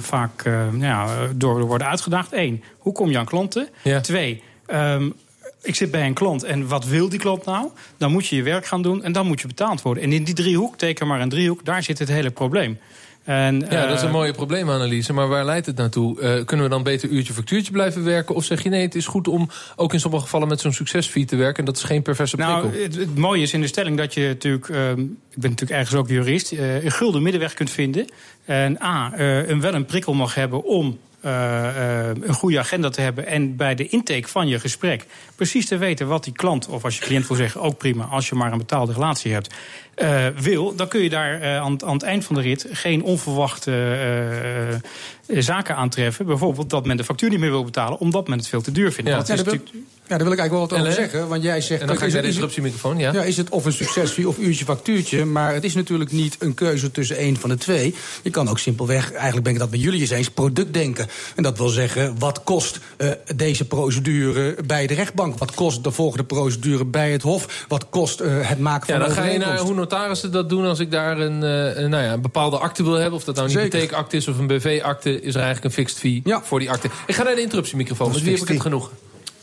vaak 0.00 0.44
ja, 0.78 1.28
door 1.34 1.66
worden 1.66 1.86
uitgedaagd. 1.86 2.32
Eén, 2.32 2.62
hoe 2.78 2.92
kom 2.92 3.10
je 3.10 3.18
aan 3.18 3.24
klanten? 3.24 3.68
Ja. 3.82 4.00
Twee, 4.00 4.42
um, 4.66 5.14
ik 5.62 5.74
zit 5.74 5.90
bij 5.90 6.06
een 6.06 6.14
klant 6.14 6.42
en 6.42 6.68
wat 6.68 6.84
wil 6.84 7.08
die 7.08 7.18
klant 7.18 7.44
nou? 7.44 7.68
Dan 7.98 8.12
moet 8.12 8.26
je 8.26 8.36
je 8.36 8.42
werk 8.42 8.66
gaan 8.66 8.82
doen 8.82 9.02
en 9.02 9.12
dan 9.12 9.26
moet 9.26 9.40
je 9.40 9.46
betaald 9.46 9.82
worden. 9.82 10.02
En 10.02 10.12
in 10.12 10.24
die 10.24 10.34
driehoek, 10.34 10.76
teken 10.76 11.06
maar 11.06 11.20
een 11.20 11.28
driehoek, 11.28 11.64
daar 11.64 11.82
zit 11.82 11.98
het 11.98 12.08
hele 12.08 12.30
probleem. 12.30 12.78
En, 13.24 13.66
ja, 13.70 13.86
dat 13.86 13.96
is 13.96 14.02
een 14.02 14.10
mooie 14.10 14.32
probleemanalyse. 14.32 15.12
Maar 15.12 15.28
waar 15.28 15.44
leidt 15.44 15.66
het 15.66 15.76
naartoe? 15.76 16.20
Uh, 16.20 16.44
kunnen 16.44 16.66
we 16.66 16.72
dan 16.72 16.82
beter 16.82 17.08
uurtje 17.08 17.32
factuurtje 17.32 17.72
blijven 17.72 18.04
werken? 18.04 18.34
Of 18.34 18.44
zeg 18.44 18.62
je 18.62 18.68
nee, 18.68 18.82
het 18.82 18.94
is 18.94 19.06
goed 19.06 19.28
om 19.28 19.50
ook 19.76 19.92
in 19.92 20.00
sommige 20.00 20.22
gevallen 20.22 20.48
met 20.48 20.60
zo'n 20.60 20.72
succesfee 20.72 21.24
te 21.24 21.36
werken. 21.36 21.58
En 21.58 21.64
dat 21.64 21.76
is 21.76 21.82
geen 21.82 22.02
perverse 22.02 22.36
prikkel. 22.36 22.56
Nou, 22.56 22.82
het, 22.82 22.94
het, 22.94 23.16
mooie 23.16 23.42
is 23.42 23.52
in 23.52 23.60
de 23.60 23.66
stelling 23.66 23.96
dat 23.96 24.14
je 24.14 24.26
natuurlijk... 24.26 24.68
Uh, 24.68 24.90
ik 24.90 25.40
ben 25.40 25.50
natuurlijk 25.50 25.70
ergens 25.70 25.94
ook 25.94 26.08
jurist... 26.08 26.52
Uh, 26.52 26.84
een 26.84 26.90
gulden 26.90 27.22
middenweg 27.22 27.54
kunt 27.54 27.70
vinden. 27.70 28.06
En 28.44 28.82
A, 28.82 29.12
een 29.18 29.60
wel 29.60 29.74
een 29.74 29.84
prikkel 29.84 30.14
mag 30.14 30.34
hebben 30.34 30.64
om 30.64 30.98
een 31.22 32.34
goede 32.34 32.58
agenda 32.58 32.88
te 32.88 33.00
hebben 33.00 33.26
en 33.26 33.56
bij 33.56 33.74
de 33.74 33.88
intake 33.88 34.28
van 34.28 34.48
je 34.48 34.60
gesprek 34.60 35.06
precies 35.36 35.66
te 35.66 35.76
weten 35.76 36.08
wat 36.08 36.24
die 36.24 36.32
klant, 36.32 36.68
of 36.68 36.84
als 36.84 36.98
je 36.98 37.04
cliënt 37.04 37.26
wil 37.26 37.36
zeggen, 37.36 37.60
ook 37.60 37.78
prima, 37.78 38.04
als 38.04 38.28
je 38.28 38.34
maar 38.34 38.52
een 38.52 38.58
betaalde 38.58 38.92
relatie 38.92 39.32
hebt, 39.32 39.54
uh, 39.96 40.26
wil, 40.36 40.74
dan 40.76 40.88
kun 40.88 41.02
je 41.02 41.10
daar 41.10 41.44
aan, 41.44 41.84
aan, 41.84 41.92
het 41.92 42.02
eind 42.02 42.24
van 42.24 42.34
de 42.34 42.40
rit 42.40 42.66
geen 42.72 43.02
onverwachte 43.02 44.80
zaken 45.26 45.76
aantreffen. 45.76 46.26
Bijvoorbeeld 46.26 46.70
dat 46.70 46.86
men 46.86 46.96
de 46.96 47.04
factuur 47.04 47.30
niet 47.30 47.38
meer 47.38 47.50
wil 47.50 47.64
betalen 47.64 47.98
omdat 47.98 48.28
men 48.28 48.38
het 48.38 48.48
veel 48.48 48.62
te 48.62 48.72
duur 48.72 48.92
vindt. 48.92 49.10
Ja, 49.10 49.16
dat 49.16 49.28
is 49.28 49.36
natuurlijk 49.36 49.70
ja, 50.12 50.18
daar 50.18 50.26
wil 50.26 50.32
ik 50.32 50.38
eigenlijk 50.38 50.70
wel 50.70 50.78
wat 50.80 50.88
over 50.88 51.02
zeggen. 51.02 51.28
Want 51.28 51.42
jij 51.42 51.60
zegt. 51.60 51.80
En 51.80 51.86
dan 51.86 51.96
ga 51.96 52.04
je 52.04 52.12
naar 52.12 52.22
de 52.22 52.28
disruptiemicrofoon, 52.28 52.98
ja. 52.98 53.12
Ja, 53.12 53.22
is 53.22 53.36
het 53.36 53.48
of 53.50 53.64
een 53.64 53.72
succesfee 53.72 54.28
of 54.28 54.38
uurtje 54.38 54.64
factuurtje. 54.64 55.24
Maar 55.24 55.54
het 55.54 55.64
is 55.64 55.74
natuurlijk 55.74 56.12
niet 56.12 56.36
een 56.38 56.54
keuze 56.54 56.90
tussen 56.90 57.16
één 57.16 57.36
van 57.36 57.50
de 57.50 57.56
twee. 57.56 57.94
Je 58.22 58.30
kan 58.30 58.48
ook 58.48 58.58
simpelweg, 58.58 59.12
eigenlijk 59.12 59.44
ben 59.44 59.52
ik 59.52 59.58
dat 59.58 59.70
met 59.70 59.80
jullie 59.80 60.00
eens 60.00 60.10
eens, 60.10 60.30
product 60.30 60.74
denken. 60.74 61.08
En 61.36 61.42
dat 61.42 61.58
wil 61.58 61.68
zeggen, 61.68 62.18
wat 62.18 62.42
kost 62.44 62.78
uh, 62.98 63.10
deze 63.36 63.64
procedure 63.64 64.56
bij 64.66 64.86
de 64.86 64.94
rechtbank? 64.94 65.38
Wat 65.38 65.54
kost 65.54 65.84
de 65.84 65.90
volgende 65.90 66.24
procedure 66.24 66.84
bij 66.84 67.12
het 67.12 67.22
Hof? 67.22 67.64
Wat 67.68 67.88
kost 67.88 68.20
uh, 68.20 68.48
het 68.48 68.58
maken 68.58 68.86
van 68.86 68.94
Ja, 68.94 69.06
dan 69.06 69.14
ga 69.14 69.24
je 69.24 69.38
naar 69.38 69.58
hoe 69.58 69.74
notarissen 69.74 70.32
dat 70.32 70.48
doen 70.48 70.64
als 70.64 70.78
ik 70.78 70.90
daar 70.90 71.18
een, 71.18 71.42
uh, 71.42 71.76
een, 71.76 71.90
nou 71.90 72.04
ja, 72.04 72.12
een 72.12 72.20
bepaalde 72.20 72.58
akte 72.58 72.82
wil 72.82 72.92
hebben. 72.92 73.18
Of 73.18 73.24
dat 73.24 73.34
nou 73.34 73.48
een 73.48 73.58
hypotheekakte 73.58 74.16
is 74.16 74.28
of 74.28 74.38
een 74.38 74.46
BV-akte, 74.46 75.20
is 75.20 75.34
er 75.34 75.40
eigenlijk 75.40 75.64
een 75.64 75.84
fixed 75.84 75.98
fee 75.98 76.20
ja. 76.24 76.42
voor 76.44 76.58
die 76.58 76.70
akte. 76.70 76.88
Ik 77.06 77.14
ga 77.14 77.22
naar 77.22 77.34
de 77.34 77.40
interruptiemicrofoon, 77.40 78.12
met 78.12 78.22
wie 78.22 78.32
heb 78.32 78.42
ik 78.42 78.48
het 78.48 78.60
genoeg? 78.60 78.90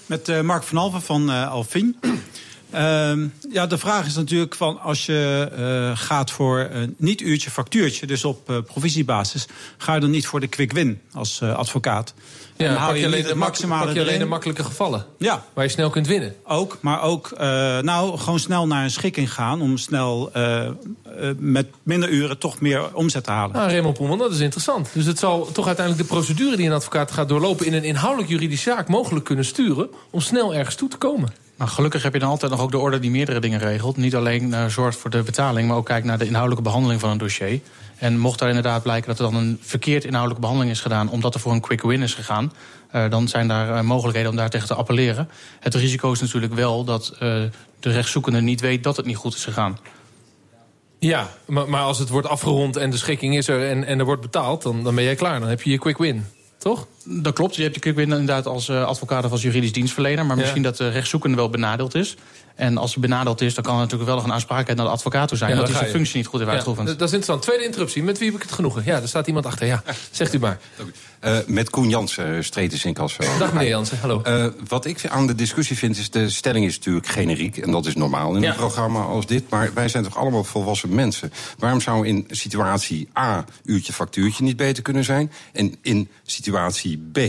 Met 0.06 0.30
uh, 0.30 0.42
Mark 0.42 0.64
van 0.64 0.78
Alven 0.78 1.02
van 1.02 1.30
uh, 1.30 1.52
Alfin. 1.52 1.98
Uh, 2.74 3.12
ja, 3.52 3.68
de 3.68 3.78
vraag 3.78 4.06
is 4.06 4.16
natuurlijk 4.16 4.56
van 4.56 4.82
als 4.82 5.06
je 5.06 5.50
uh, 5.60 5.98
gaat 5.98 6.32
voor 6.32 6.68
een 6.72 6.96
niet 6.98 7.22
uurtje 7.22 7.50
factuurtje, 7.50 8.08
dus 8.08 8.26
op 8.26 8.50
uh, 8.50 8.58
provisiebasis, 8.66 9.48
ga 9.78 9.94
je 9.94 10.00
dan 10.00 10.10
niet 10.10 10.28
voor 10.28 10.40
de 10.40 10.48
quick 10.48 10.72
win 10.72 11.02
als 11.14 11.40
uh, 11.44 11.56
advocaat. 11.56 12.14
Ja, 12.58 12.68
dan 12.68 12.78
hou 12.78 12.98
je, 12.98 13.06
alleen 13.06 13.24
de 13.24 13.36
maximale 13.36 13.86
pak 13.86 13.94
je 13.94 14.02
alleen 14.02 14.20
de 14.20 14.26
makkelijke 14.26 14.64
gevallen. 14.64 15.06
Ja. 15.18 15.46
Waar 15.54 15.64
je 15.64 15.70
snel 15.70 15.90
kunt 15.90 16.08
winnen. 16.08 16.36
Ook, 16.44 16.78
maar 16.82 17.02
ook 17.02 17.34
nou, 17.82 18.18
gewoon 18.18 18.40
snel 18.40 18.68
naar 18.68 18.84
een 18.84 18.92
schikking 18.92 19.34
gaan 19.34 19.62
om 19.62 19.78
snel 19.78 20.32
met 21.38 21.68
minder 21.84 22.10
uren 22.10 22.38
toch 22.38 22.62
meer 22.62 22.94
omzet 22.94 23.24
te 23.24 23.32
halen. 23.32 23.56
Nou, 23.56 23.70
Raymond 23.70 23.98
Poelman, 23.98 24.18
dat 24.18 24.32
is 24.32 24.40
interessant. 24.40 24.90
Dus 24.94 25.06
het 25.06 25.20
zal 25.20 25.52
toch 25.52 25.68
uiteindelijk 25.68 26.08
de 26.08 26.16
procedure 26.16 26.56
die 26.56 26.66
een 26.66 26.74
advocaat 26.74 27.12
gaat 27.12 27.30
doorlopen 27.30 27.66
in 27.66 27.74
een 27.74 27.84
inhoudelijk 27.84 28.30
juridische 28.30 28.70
zaak 28.70 28.88
mogelijk 28.88 29.26
kunnen 29.26 29.46
sturen 29.46 29.90
om 30.10 30.22
snel 30.22 30.56
ergens 30.56 30.76
toe 30.76 30.90
te 30.90 30.98
komen. 30.98 31.34
Maar 31.60 31.68
gelukkig 31.68 32.04
heb 32.04 32.14
je 32.14 32.20
dan 32.20 32.30
altijd 32.30 32.52
nog 32.52 32.62
ook 32.62 32.72
de 32.72 32.78
orde 32.78 33.00
die 33.00 33.12
meerdere 33.12 33.40
dingen 33.40 33.60
regelt. 33.60 33.98
Niet 33.98 34.16
alleen 34.16 34.50
uh, 34.50 34.66
zorgt 34.66 34.98
voor 34.98 35.10
de 35.10 35.24
betaling, 35.24 35.68
maar 35.68 35.78
ook 35.78 35.86
kijkt 35.86 36.06
naar 36.06 36.18
de 36.18 36.26
inhoudelijke 36.26 36.64
behandeling 36.64 37.00
van 37.00 37.10
een 37.10 37.18
dossier. 37.18 37.60
En 37.98 38.18
mocht 38.18 38.40
daar 38.40 38.48
inderdaad 38.48 38.84
blijken 38.84 39.08
dat 39.08 39.20
er 39.20 39.32
dan 39.32 39.42
een 39.42 39.58
verkeerd 39.62 40.04
inhoudelijke 40.04 40.42
behandeling 40.42 40.76
is 40.76 40.82
gedaan, 40.82 41.10
omdat 41.10 41.34
er 41.34 41.40
voor 41.40 41.52
een 41.52 41.62
quick 41.62 41.82
win 41.82 42.02
is 42.02 42.14
gegaan, 42.14 42.54
uh, 42.96 43.10
dan 43.10 43.28
zijn 43.28 43.48
daar 43.48 43.70
uh, 43.70 43.82
mogelijkheden 43.82 44.30
om 44.30 44.38
daar 44.38 44.50
tegen 44.50 44.68
te 44.68 44.74
appelleren. 44.74 45.30
Het 45.60 45.76
risico 45.76 46.12
is 46.12 46.22
natuurlijk 46.22 46.54
wel 46.54 46.84
dat 46.84 47.16
de 47.80 47.92
rechtszoekende 47.92 48.42
niet 48.42 48.62
weet 48.62 48.84
dat 48.84 48.98
het 48.98 49.06
niet 49.06 49.16
goed 49.16 49.36
is 49.36 49.44
gegaan. 49.44 49.78
Ja, 51.00 51.30
maar, 51.46 51.70
maar 51.70 51.82
als 51.82 52.00
het 52.00 52.10
wordt 52.10 52.28
afgerond 52.28 52.76
en 52.76 52.90
de 52.90 52.98
schikking 52.98 53.38
is 53.38 53.48
er 53.48 53.70
en, 53.70 53.84
en 53.84 54.00
er 54.00 54.06
wordt 54.06 54.22
betaald, 54.22 54.62
dan, 54.62 54.84
dan 54.84 54.96
ben 54.96 55.04
jij 55.04 55.16
klaar. 55.16 55.40
Dan 55.40 55.50
heb 55.50 55.62
je 55.62 55.70
je 55.70 55.78
quick 55.78 55.98
win. 55.98 56.26
Toch? 56.60 56.88
Dat 57.04 57.34
klopt. 57.34 57.56
Je 57.56 57.62
hebt 57.62 57.76
je 57.76 57.82
quick 57.82 57.96
win 57.96 58.12
inderdaad 58.12 58.46
als 58.46 58.70
uh, 58.70 58.84
advocaat 58.84 59.26
of 59.26 59.32
als 59.32 59.42
juridisch 59.42 59.72
dienstverlener. 59.72 60.26
Maar 60.26 60.38
misschien 60.38 60.64
dat 60.64 60.78
de 60.78 60.90
rechtszoekende 60.90 61.36
wel 61.36 61.50
benadeeld 61.50 61.96
is. 61.96 62.16
En 62.60 62.78
als 62.78 62.94
hij 62.94 63.02
benadeeld 63.02 63.42
is, 63.42 63.54
dan 63.54 63.64
kan 63.64 63.74
er 63.74 63.80
natuurlijk 63.80 64.10
wel 64.10 64.16
nog 64.18 64.26
een 64.26 64.34
aansprakelijkheid 64.34 64.78
naar 64.78 64.88
de 64.88 64.94
advocaat 64.94 65.28
toe 65.28 65.38
zijn. 65.38 65.52
Ja, 65.52 65.58
dat 65.58 65.68
hij 65.68 65.78
zijn 65.78 65.90
functie 65.90 66.18
niet 66.18 66.28
goed 66.28 66.40
heeft 66.40 66.52
uitgeoefend. 66.52 66.88
Dat 66.88 66.96
is 66.96 67.04
interessant. 67.04 67.42
Tweede 67.42 67.64
interruptie. 67.64 68.04
Met 68.04 68.18
wie 68.18 68.28
heb 68.28 68.36
ik 68.36 68.42
het 68.42 68.52
genoegen? 68.52 68.82
Ja, 68.86 69.02
er 69.02 69.08
staat 69.08 69.28
iemand 69.28 69.46
achter. 69.46 69.68
Ja, 69.68 69.84
zegt 70.12 70.34
u 70.34 70.40
maar. 70.40 70.60
Uh, 71.24 71.38
met 71.48 71.70
Koen 71.70 71.90
Jansen, 71.90 72.36
uh, 72.36 72.42
Streetensink 72.42 73.00
als 73.00 73.14
zo. 73.14 73.24
Dag 73.40 73.54
meneer 73.54 73.70
Jansen, 73.70 74.00
hallo. 74.00 74.22
Uh, 74.28 74.46
wat 74.68 74.86
ik 74.86 75.08
aan 75.08 75.28
de 75.28 75.36
discussie 75.36 75.78
vind, 75.78 75.98
is 75.98 76.10
de 76.10 76.30
stelling 76.30 76.66
is 76.66 76.78
natuurlijk 76.78 77.08
generiek. 77.08 77.58
En 77.58 77.72
dat 77.72 77.86
is 77.86 77.96
normaal 77.96 78.36
in 78.36 78.42
ja. 78.42 78.50
een 78.50 78.56
programma 78.56 79.02
als 79.02 79.26
dit. 79.26 79.50
Maar 79.50 79.74
wij 79.74 79.90
zijn 79.90 80.04
toch 80.04 80.18
allemaal 80.18 80.44
volwassen 80.44 80.96
mensen. 80.96 81.32
Waarom 81.58 81.82
zou 81.82 82.08
in 82.08 82.26
situatie 82.30 83.10
A 83.18 83.46
uurtje 83.64 83.94
factuurtje 83.94 84.44
niet 84.44 84.58
beter 84.58 84.84
kunnen 84.84 85.04
zijn? 85.04 85.32
En 85.54 85.76
in 85.82 86.10
situatie 86.24 87.10
B 87.12 87.20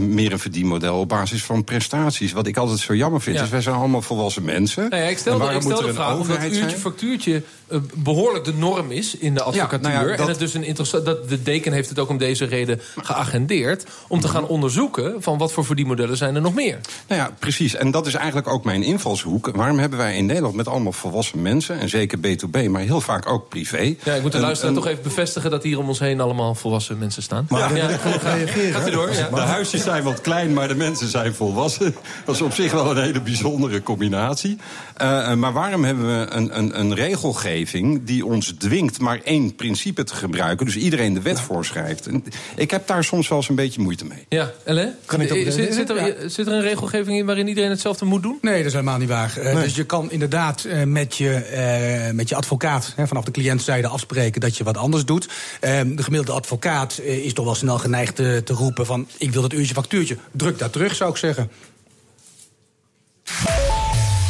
meer 0.00 0.32
een 0.32 0.38
verdienmodel 0.38 0.98
op 0.98 1.08
basis 1.08 1.44
van 1.44 1.64
prestaties. 1.64 2.32
Wat 2.32 2.46
ik 2.46 2.56
altijd 2.56 2.78
zo 2.78 2.94
jammer 2.94 3.20
vind. 3.20 3.36
Ja. 3.36 3.42
Dus 3.42 3.50
wij 3.50 3.60
zijn 3.60 3.74
allemaal 3.76 4.02
volwassen 4.02 4.44
mensen. 4.44 4.88
Nou 4.88 5.02
ja, 5.02 5.08
ik 5.08 5.18
stel 5.18 5.38
de, 5.38 5.54
ik 5.54 5.62
stel 5.62 5.82
de 5.82 5.94
vraag 5.94 6.18
of 6.18 6.26
dat 6.26 6.44
uurtje 6.44 6.76
factuurtje 6.76 7.42
uh, 7.68 7.78
behoorlijk 7.94 8.44
de 8.44 8.54
norm 8.54 8.90
is 8.90 9.16
in 9.16 9.34
de 9.34 9.42
advocatuur. 9.42 9.90
Ja, 9.90 9.96
nou 9.96 10.10
ja, 10.10 10.16
dat... 10.16 10.26
En 10.26 10.32
het 10.32 10.38
dus 10.38 10.54
een 10.54 10.64
interessant. 10.64 11.04
Dat 11.04 11.28
de 11.28 11.42
deken 11.42 11.72
heeft 11.72 11.88
het 11.88 11.98
ook 11.98 12.08
om 12.08 12.18
deze 12.18 12.44
reden 12.44 12.80
geagendeerd. 12.96 13.86
Om 14.08 14.20
te 14.20 14.28
gaan 14.28 14.46
onderzoeken 14.46 15.22
van 15.22 15.38
wat 15.38 15.52
voor 15.52 15.64
verdienmodellen 15.64 16.16
zijn 16.16 16.34
er 16.34 16.40
nog 16.40 16.54
meer. 16.54 16.78
Nou 17.08 17.20
ja, 17.20 17.30
precies. 17.38 17.74
En 17.74 17.90
dat 17.90 18.06
is 18.06 18.14
eigenlijk 18.14 18.48
ook 18.48 18.64
mijn 18.64 18.82
invalshoek. 18.82 19.50
Waarom 19.54 19.78
hebben 19.78 19.98
wij 19.98 20.16
in 20.16 20.26
Nederland 20.26 20.54
met 20.54 20.68
allemaal 20.68 20.92
volwassen 20.92 21.42
mensen, 21.42 21.78
en 21.78 21.88
zeker 21.88 22.18
B2B, 22.18 22.70
maar 22.70 22.82
heel 22.82 23.00
vaak 23.00 23.28
ook 23.28 23.48
privé. 23.48 23.94
Ja, 24.04 24.14
ik 24.14 24.22
moet 24.22 24.32
de 24.32 24.38
luisteraar 24.38 24.74
toch 24.74 24.86
even 24.86 25.02
bevestigen 25.02 25.50
dat 25.50 25.62
hier 25.62 25.78
om 25.78 25.88
ons 25.88 25.98
heen 25.98 26.20
allemaal 26.20 26.54
volwassen 26.54 26.98
mensen 26.98 27.22
staan. 27.22 27.46
Maar 27.48 27.76
ja, 27.76 27.88
ja. 27.88 27.96
reageren. 28.34 28.72
Gaat 28.72 28.88
u 28.88 28.90
door. 28.90 29.08
Ja. 29.16 29.28
De 29.28 29.40
huisjes 29.40 29.82
zijn 29.82 30.02
wat 30.02 30.20
klein, 30.20 30.52
maar 30.52 30.68
de 30.68 30.74
mensen 30.74 31.08
zijn 31.08 31.34
volwassen. 31.34 31.94
Dat 32.24 32.34
is 32.34 32.40
op 32.40 32.52
zich 32.52 32.72
wel 32.72 32.90
een 32.90 33.02
hele 33.02 33.20
bijzondere 33.20 33.82
combinatie. 33.82 34.58
Uh, 35.02 35.34
maar 35.34 35.52
waarom 35.52 35.84
hebben 35.84 36.06
we 36.06 36.26
een, 36.30 36.58
een, 36.58 36.80
een, 36.80 36.94
regelgeving 36.94 38.04
die 38.04 38.26
ons 38.26 38.54
dwingt 38.58 39.00
maar 39.00 39.20
één 39.24 39.54
principe 39.54 40.04
te 40.04 40.14
gebruiken? 40.14 40.66
Dus 40.66 40.76
iedereen 40.76 41.14
de 41.14 41.22
wet 41.22 41.40
voorschrijft. 41.40 42.06
En 42.06 42.24
ik 42.56 42.70
heb 42.70 42.86
daar 42.86 43.04
soms 43.04 43.28
wel 43.28 43.38
eens 43.38 43.48
een 43.48 43.54
beetje 43.54 43.80
moeite 43.80 44.04
mee. 44.04 44.26
Ja, 44.28 44.52
Ellen? 44.64 44.96
Kan 45.04 45.20
ik 45.20 45.28
dat 45.28 45.52
zit, 45.52 45.74
zit, 45.74 45.90
er, 45.90 46.06
ja. 46.06 46.28
zit 46.28 46.46
er 46.46 46.52
een 46.52 46.60
regelgeving 46.60 47.18
in 47.18 47.26
waarin 47.26 47.48
iedereen 47.48 47.70
hetzelfde 47.70 48.04
moet 48.04 48.22
doen? 48.22 48.38
Nee, 48.40 48.56
dat 48.56 48.66
is 48.66 48.72
helemaal 48.72 48.98
niet 48.98 49.08
waar. 49.08 49.38
Nee. 49.42 49.54
Dus 49.54 49.76
je 49.76 49.84
kan 49.84 50.10
inderdaad 50.10 50.64
uh, 50.66 50.82
met, 50.82 51.16
je, 51.16 52.10
met 52.14 52.28
je 52.28 52.34
advocaat 52.34 52.94
vanaf 52.96 53.24
de 53.24 53.30
cliëntzijde 53.30 53.88
afspreken 53.88 54.40
dat 54.40 54.56
je 54.56 54.64
wat 54.64 54.76
anders 54.76 55.04
doet. 55.04 55.28
Ehm, 55.60 55.96
de 55.96 56.02
gemiddelde 56.02 56.40
advocaat 56.40 57.00
is 57.00 57.32
toch 57.32 57.44
wel 57.44 57.54
snel 57.54 57.78
geneigd 57.78 58.16
te, 58.16 58.40
te 58.44 58.52
roepen 58.52 58.86
van 58.86 58.95
ik 59.18 59.32
wil 59.32 59.42
dat 59.42 59.52
uurtje 59.52 59.74
factuurtje. 59.74 60.16
Druk 60.32 60.58
daar 60.58 60.70
terug, 60.70 60.94
zou 60.94 61.10
ik 61.10 61.16
zeggen. 61.16 61.50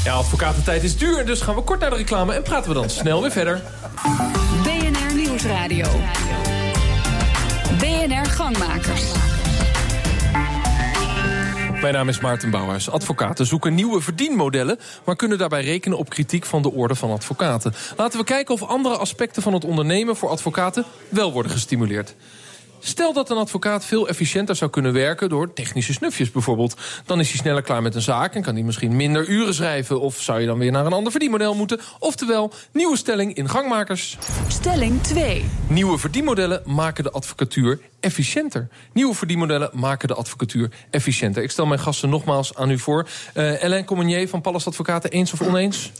Ja, 0.05 0.13
advocatentijd 0.13 0.83
is 0.83 0.97
duur, 0.97 1.27
dus 1.27 1.41
gaan 1.41 1.55
we 1.55 1.63
kort 1.63 1.81
naar 1.81 1.91
de 1.91 1.97
reclame 1.97 2.35
en 2.35 2.43
praten 2.43 2.69
we 2.69 2.75
dan 2.75 2.91
snel 2.91 3.21
weer 3.21 3.31
verder. 3.31 3.63
BNR 4.63 5.15
Nieuwsradio. 5.15 5.87
BNR 7.79 8.27
Gangmakers. 8.27 9.03
Mijn 11.81 11.95
naam 11.95 12.09
is 12.09 12.21
Maarten 12.21 12.51
Bouwhuis. 12.51 12.91
Advocaten 12.91 13.47
zoeken 13.47 13.75
nieuwe 13.75 14.01
verdienmodellen... 14.01 14.79
maar 15.05 15.17
kunnen 15.17 15.39
daarbij 15.39 15.65
rekenen 15.65 15.99
op 15.99 16.09
kritiek 16.09 16.45
van 16.45 16.63
de 16.63 16.73
Orde 16.73 16.95
van 16.95 17.11
Advocaten. 17.11 17.75
Laten 17.97 18.19
we 18.19 18.25
kijken 18.25 18.55
of 18.55 18.63
andere 18.63 18.97
aspecten 18.97 19.43
van 19.43 19.53
het 19.53 19.65
ondernemen... 19.65 20.17
voor 20.17 20.29
advocaten 20.29 20.85
wel 21.09 21.33
worden 21.33 21.53
gestimuleerd. 21.53 22.15
Stel 22.87 23.13
dat 23.13 23.31
een 23.31 23.37
advocaat 23.37 23.85
veel 23.85 24.09
efficiënter 24.09 24.57
zou 24.57 24.71
kunnen 24.71 24.93
werken... 24.93 25.29
door 25.29 25.53
technische 25.53 25.93
snufjes 25.93 26.31
bijvoorbeeld. 26.31 26.77
Dan 27.07 27.21
is 27.21 27.29
hij 27.29 27.39
sneller 27.39 27.63
klaar 27.63 27.83
met 27.83 27.95
een 27.95 28.03
zaak 28.03 28.35
en 28.35 28.43
kan 28.43 28.55
hij 28.55 28.63
misschien 28.63 28.97
minder 28.97 29.29
uren 29.29 29.55
schrijven... 29.55 30.01
of 30.01 30.21
zou 30.21 30.41
je 30.41 30.47
dan 30.47 30.59
weer 30.59 30.71
naar 30.71 30.87
een 30.87 30.93
ander 30.93 31.11
verdienmodel 31.11 31.55
moeten? 31.55 31.81
Oftewel, 31.99 32.53
nieuwe 32.73 32.97
stelling 32.97 33.35
in 33.35 33.49
gangmakers. 33.49 34.19
Stelling 34.49 35.03
2. 35.03 35.45
Nieuwe 35.69 35.99
verdienmodellen 35.99 36.63
maken 36.65 37.05
de 37.05 37.11
advocatuur 37.11 37.81
efficiënter. 38.01 38.69
Nieuwe 38.93 39.15
verdienmodellen 39.15 39.71
maken 39.73 40.09
de 40.09 40.15
advocatuur 40.15 40.71
efficiënter. 40.91 41.43
Ik 41.43 41.51
stel 41.51 41.67
mijn 41.67 41.81
gasten 41.81 42.09
nogmaals 42.09 42.55
aan 42.55 42.71
u 42.71 42.79
voor. 42.79 43.09
Uh, 43.35 43.63
Ellen 43.63 43.85
Communier 43.85 44.29
van 44.29 44.41
Pallas 44.41 44.67
Advocaten, 44.67 45.11
eens 45.11 45.33
of 45.33 45.43
oneens? 45.43 45.93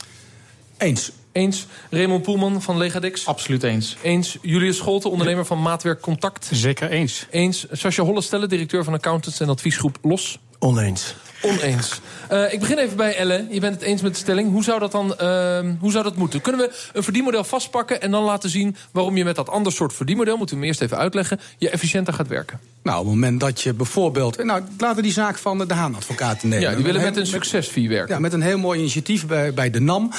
Eens. 0.79 1.11
Eens. 1.33 1.67
Raymond 1.91 2.23
Poelman 2.23 2.63
van 2.63 2.77
Legadex? 2.77 3.27
Absoluut 3.27 3.63
eens. 3.63 3.97
Eens. 4.03 4.39
Julius 4.43 4.77
Scholte, 4.77 5.09
ondernemer 5.09 5.47
van 5.47 5.63
Maatwerk 5.63 6.01
Contact? 6.01 6.49
Zeker 6.53 6.91
eens. 6.91 7.27
Eens. 7.31 7.67
Sascha 7.73 8.03
Hollestelle, 8.03 8.47
directeur 8.47 8.85
van 8.85 8.93
accountants 8.93 9.41
en 9.41 9.49
adviesgroep 9.49 9.99
LOS? 10.03 10.39
Oneens. 10.59 11.15
Oneens. 11.43 12.01
Uh, 12.33 12.53
ik 12.53 12.61
begin 12.61 12.79
even 12.79 12.97
bij 12.97 13.17
Elle. 13.17 13.47
Je 13.51 13.61
bent 13.61 13.75
het 13.75 13.83
eens 13.83 14.03
met 14.03 14.13
de 14.13 14.19
stelling. 14.19 14.51
Hoe 14.51 14.65
zou 14.65 14.79
dat 14.81 14.93
dan 14.93 15.07
uh, 15.21 15.59
hoe 15.81 15.91
zou 15.91 16.05
dat 16.05 16.17
moeten? 16.17 16.41
Kunnen 16.41 16.61
we 16.61 16.89
een 16.93 17.03
verdienmodel 17.03 17.45
vastpakken 17.45 18.01
en 18.01 18.11
dan 18.11 18.23
laten 18.23 18.51
zien 18.51 18.77
waarom 18.91 19.17
je 19.17 19.25
met 19.25 19.37
dat 19.37 19.49
ander 19.49 19.73
soort 19.73 19.93
verdienmodel, 19.93 20.37
moeten 20.37 20.55
we 20.55 20.61
hem 20.61 20.71
eerst 20.71 20.83
even 20.83 20.99
uitleggen, 20.99 21.41
je 21.59 21.71
efficiënter 21.71 22.15
gaat 22.15 22.29
werken? 22.29 22.61
Nou, 22.83 22.99
op 22.99 23.05
het 23.05 23.15
moment 23.15 23.41
dat 23.41 23.61
je 23.61 23.75
bijvoorbeeld. 23.75 24.45
Nou, 24.45 24.63
laten 24.79 24.97
we 24.97 25.03
die 25.03 25.13
zaak 25.13 25.39
van 25.39 25.59
de 25.59 25.75
Haan-advocaten 25.75 26.49
nemen. 26.49 26.71
Ja, 26.71 26.77
die 26.77 26.85
willen 26.85 27.03
met 27.03 27.17
een 27.17 27.27
succesfee 27.27 27.89
werken. 27.89 28.15
Ja, 28.15 28.21
met 28.21 28.33
een 28.33 28.43
heel 28.43 28.59
mooi 28.59 28.79
initiatief 28.79 29.27
bij, 29.27 29.55
bij 29.55 29.71
de 29.71 29.81
NAM. 29.81 30.13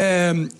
Um, 0.00 0.50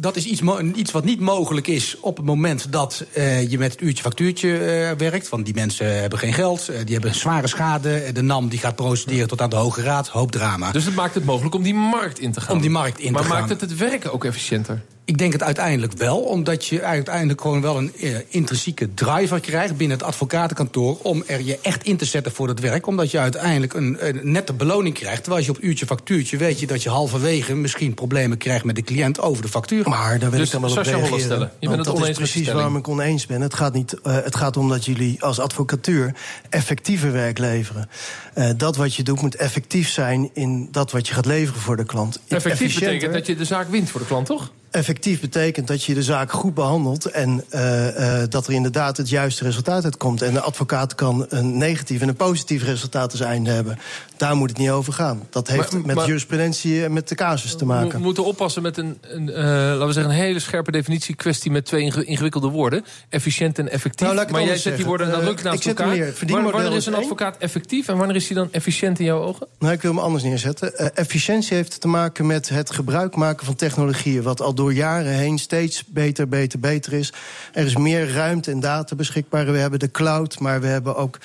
dat 0.00 0.16
is 0.16 0.24
iets, 0.24 0.42
iets, 0.74 0.90
wat 0.90 1.04
niet 1.04 1.20
mogelijk 1.20 1.66
is 1.66 1.96
op 2.00 2.16
het 2.16 2.26
moment 2.26 2.72
dat 2.72 3.04
uh, 3.16 3.50
je 3.50 3.58
met 3.58 3.72
het 3.72 3.80
uurtje 3.80 4.02
factuurtje 4.02 4.48
uh, 4.48 4.90
werkt. 4.98 5.28
Want 5.28 5.44
die 5.44 5.54
mensen 5.54 6.00
hebben 6.00 6.18
geen 6.18 6.32
geld, 6.32 6.70
uh, 6.70 6.76
die 6.84 6.92
hebben 6.94 7.14
zware 7.14 7.46
schade. 7.46 8.12
De 8.12 8.22
NAM 8.22 8.48
die 8.48 8.58
gaat 8.58 8.76
procederen 8.76 9.28
tot 9.28 9.40
aan 9.40 9.50
de 9.50 9.56
Hoge 9.56 9.82
Raad, 9.82 10.08
hoop 10.08 10.30
drama. 10.30 10.72
Dus 10.72 10.84
het 10.84 10.94
maakt 10.94 11.14
het 11.14 11.24
mogelijk 11.24 11.54
om 11.54 11.62
die 11.62 11.74
markt 11.74 12.18
in 12.18 12.32
te 12.32 12.40
gaan? 12.40 12.54
Om 12.54 12.60
die 12.60 12.70
markt 12.70 12.98
in 12.98 13.12
maar 13.12 13.22
te 13.22 13.28
gaan. 13.28 13.38
Maar 13.38 13.48
maakt 13.48 13.60
het 13.60 13.70
het 13.70 13.78
werken 13.78 14.12
ook 14.12 14.24
efficiënter? 14.24 14.82
Ik 15.08 15.18
denk 15.18 15.32
het 15.32 15.42
uiteindelijk 15.42 15.92
wel, 15.92 16.18
omdat 16.18 16.66
je 16.66 16.82
uiteindelijk 16.82 17.40
gewoon 17.40 17.60
wel 17.60 17.76
een 17.76 17.92
uh, 17.96 18.16
intrinsieke 18.28 18.94
driver 18.94 19.40
krijgt 19.40 19.76
binnen 19.76 19.98
het 19.98 20.06
advocatenkantoor 20.06 20.98
om 21.02 21.22
er 21.26 21.42
je 21.42 21.58
echt 21.62 21.84
in 21.84 21.96
te 21.96 22.04
zetten 22.04 22.32
voor 22.32 22.48
het 22.48 22.60
werk. 22.60 22.86
Omdat 22.86 23.10
je 23.10 23.18
uiteindelijk 23.18 23.74
een, 23.74 23.96
een 24.00 24.20
nette 24.22 24.52
beloning 24.52 24.94
krijgt. 24.94 25.16
Terwijl 25.16 25.36
als 25.36 25.46
je 25.46 25.52
op 25.52 25.62
uurtje 25.62 25.86
factuurtje 25.86 26.36
weet 26.36 26.60
je 26.60 26.66
dat 26.66 26.82
je 26.82 26.88
halverwege 26.88 27.54
misschien 27.54 27.94
problemen 27.94 28.38
krijgt 28.38 28.64
met 28.64 28.76
de 28.76 28.82
cliënt 28.82 29.20
over 29.20 29.42
de 29.42 29.48
factuur. 29.48 29.88
Maar 29.88 30.18
daar 30.18 30.30
wil 30.30 30.38
dus 30.38 30.48
ik 30.48 30.52
dan 30.52 30.60
wel 30.60 30.70
op 30.70 30.84
reageren. 30.84 31.20
Stellen. 31.20 31.52
Je 31.58 31.68
bent 31.68 31.86
het 31.86 31.96
dat 31.96 32.08
is 32.08 32.16
precies 32.16 32.48
waarom 32.48 32.76
ik 32.76 32.88
oneens 32.88 33.26
ben. 33.26 33.40
Het 33.40 33.54
gaat, 33.54 33.72
niet, 33.72 33.92
uh, 33.92 34.14
het 34.14 34.36
gaat 34.36 34.56
om 34.56 34.68
dat 34.68 34.84
jullie 34.84 35.22
als 35.22 35.38
advocatuur 35.40 36.14
effectiever 36.48 37.12
werk 37.12 37.38
leveren. 37.38 37.88
Uh, 38.34 38.50
dat 38.56 38.76
wat 38.76 38.94
je 38.94 39.02
doet 39.02 39.20
moet 39.20 39.36
effectief 39.36 39.88
zijn 39.88 40.30
in 40.32 40.68
dat 40.70 40.90
wat 40.90 41.08
je 41.08 41.14
gaat 41.14 41.26
leveren 41.26 41.60
voor 41.60 41.76
de 41.76 41.84
klant. 41.84 42.20
Effectief 42.28 42.74
betekent 42.74 43.12
dat 43.12 43.26
je 43.26 43.36
de 43.36 43.44
zaak 43.44 43.70
wint 43.70 43.90
voor 43.90 44.00
de 44.00 44.06
klant, 44.06 44.26
toch? 44.26 44.50
Effectief 44.70 45.20
betekent 45.20 45.66
dat 45.66 45.84
je 45.84 45.94
de 45.94 46.02
zaak 46.02 46.32
goed 46.32 46.54
behandelt 46.54 47.06
en 47.06 47.44
uh, 47.50 47.86
uh, 47.86 48.22
dat 48.28 48.46
er 48.46 48.52
inderdaad 48.52 48.96
het 48.96 49.08
juiste 49.08 49.44
resultaat 49.44 49.84
uitkomt. 49.84 50.22
En 50.22 50.32
de 50.32 50.40
advocaat 50.40 50.94
kan 50.94 51.26
een 51.28 51.58
negatief 51.58 52.00
en 52.00 52.08
een 52.08 52.16
positief 52.16 52.64
resultaat 52.64 53.10
als 53.10 53.20
einde 53.20 53.50
hebben. 53.50 53.78
Daar 54.16 54.36
moet 54.36 54.48
het 54.48 54.58
niet 54.58 54.70
over 54.70 54.92
gaan. 54.92 55.26
Dat 55.30 55.48
heeft 55.48 55.72
maar, 55.72 55.86
met 55.86 55.96
maar, 55.96 56.06
jurisprudentie 56.06 56.84
en 56.84 56.92
met 56.92 57.08
de 57.08 57.14
casus 57.14 57.56
te 57.56 57.64
maken. 57.64 57.98
We 57.98 58.04
moeten 58.04 58.24
oppassen 58.24 58.62
met 58.62 58.76
een, 58.76 58.98
een 59.02 59.28
uh, 59.28 59.36
laten 59.36 59.86
we 59.86 59.92
zeggen, 59.92 60.12
een 60.12 60.18
hele 60.18 60.38
scherpe 60.38 60.70
definitie 60.70 61.14
kwestie 61.14 61.50
met 61.50 61.64
twee 61.64 61.82
ingewikkelde 62.04 62.48
woorden. 62.48 62.84
Efficiënt 63.08 63.58
en 63.58 63.68
effectief. 63.70 64.12
Nou, 64.12 64.30
maar 64.30 64.44
jij 64.44 64.56
zet 64.56 64.76
die 64.76 64.84
woorden 64.84 65.06
nadrukkelijk 65.06 65.42
naast 65.42 65.66
elkaar. 65.66 65.86
Wanneer, 65.86 66.50
wanneer 66.50 66.72
is 66.72 66.86
een 66.86 66.94
advocaat 66.94 67.36
effectief 67.38 67.88
en 67.88 67.96
wanneer 67.96 68.16
is 68.16 68.26
hij 68.26 68.36
dan 68.36 68.48
efficiënt 68.52 68.98
in 68.98 69.04
jouw 69.04 69.22
ogen? 69.22 69.46
Nou, 69.58 69.72
ik 69.72 69.82
wil 69.82 69.90
hem 69.90 70.00
anders 70.00 70.22
neerzetten. 70.22 70.94
efficiëntie 70.94 71.56
heeft 71.56 71.80
te 71.80 71.88
maken 71.88 72.26
met 72.26 72.48
het 72.48 72.70
gebruik 72.70 73.16
maken 73.16 73.46
van 73.46 73.54
technologieën, 73.54 74.22
wat 74.22 74.40
al 74.40 74.54
door 74.58 74.72
jaren 74.72 75.12
heen 75.12 75.38
steeds 75.38 75.84
beter, 75.86 76.28
beter, 76.28 76.58
beter 76.58 76.92
is. 76.92 77.12
Er 77.52 77.66
is 77.66 77.76
meer 77.76 78.12
ruimte 78.12 78.50
en 78.50 78.60
data 78.60 78.96
beschikbaar. 78.96 79.52
We 79.52 79.58
hebben 79.58 79.78
de 79.78 79.90
cloud, 79.90 80.38
maar 80.38 80.60
we 80.60 80.66
hebben 80.66 80.96
ook 80.96 81.18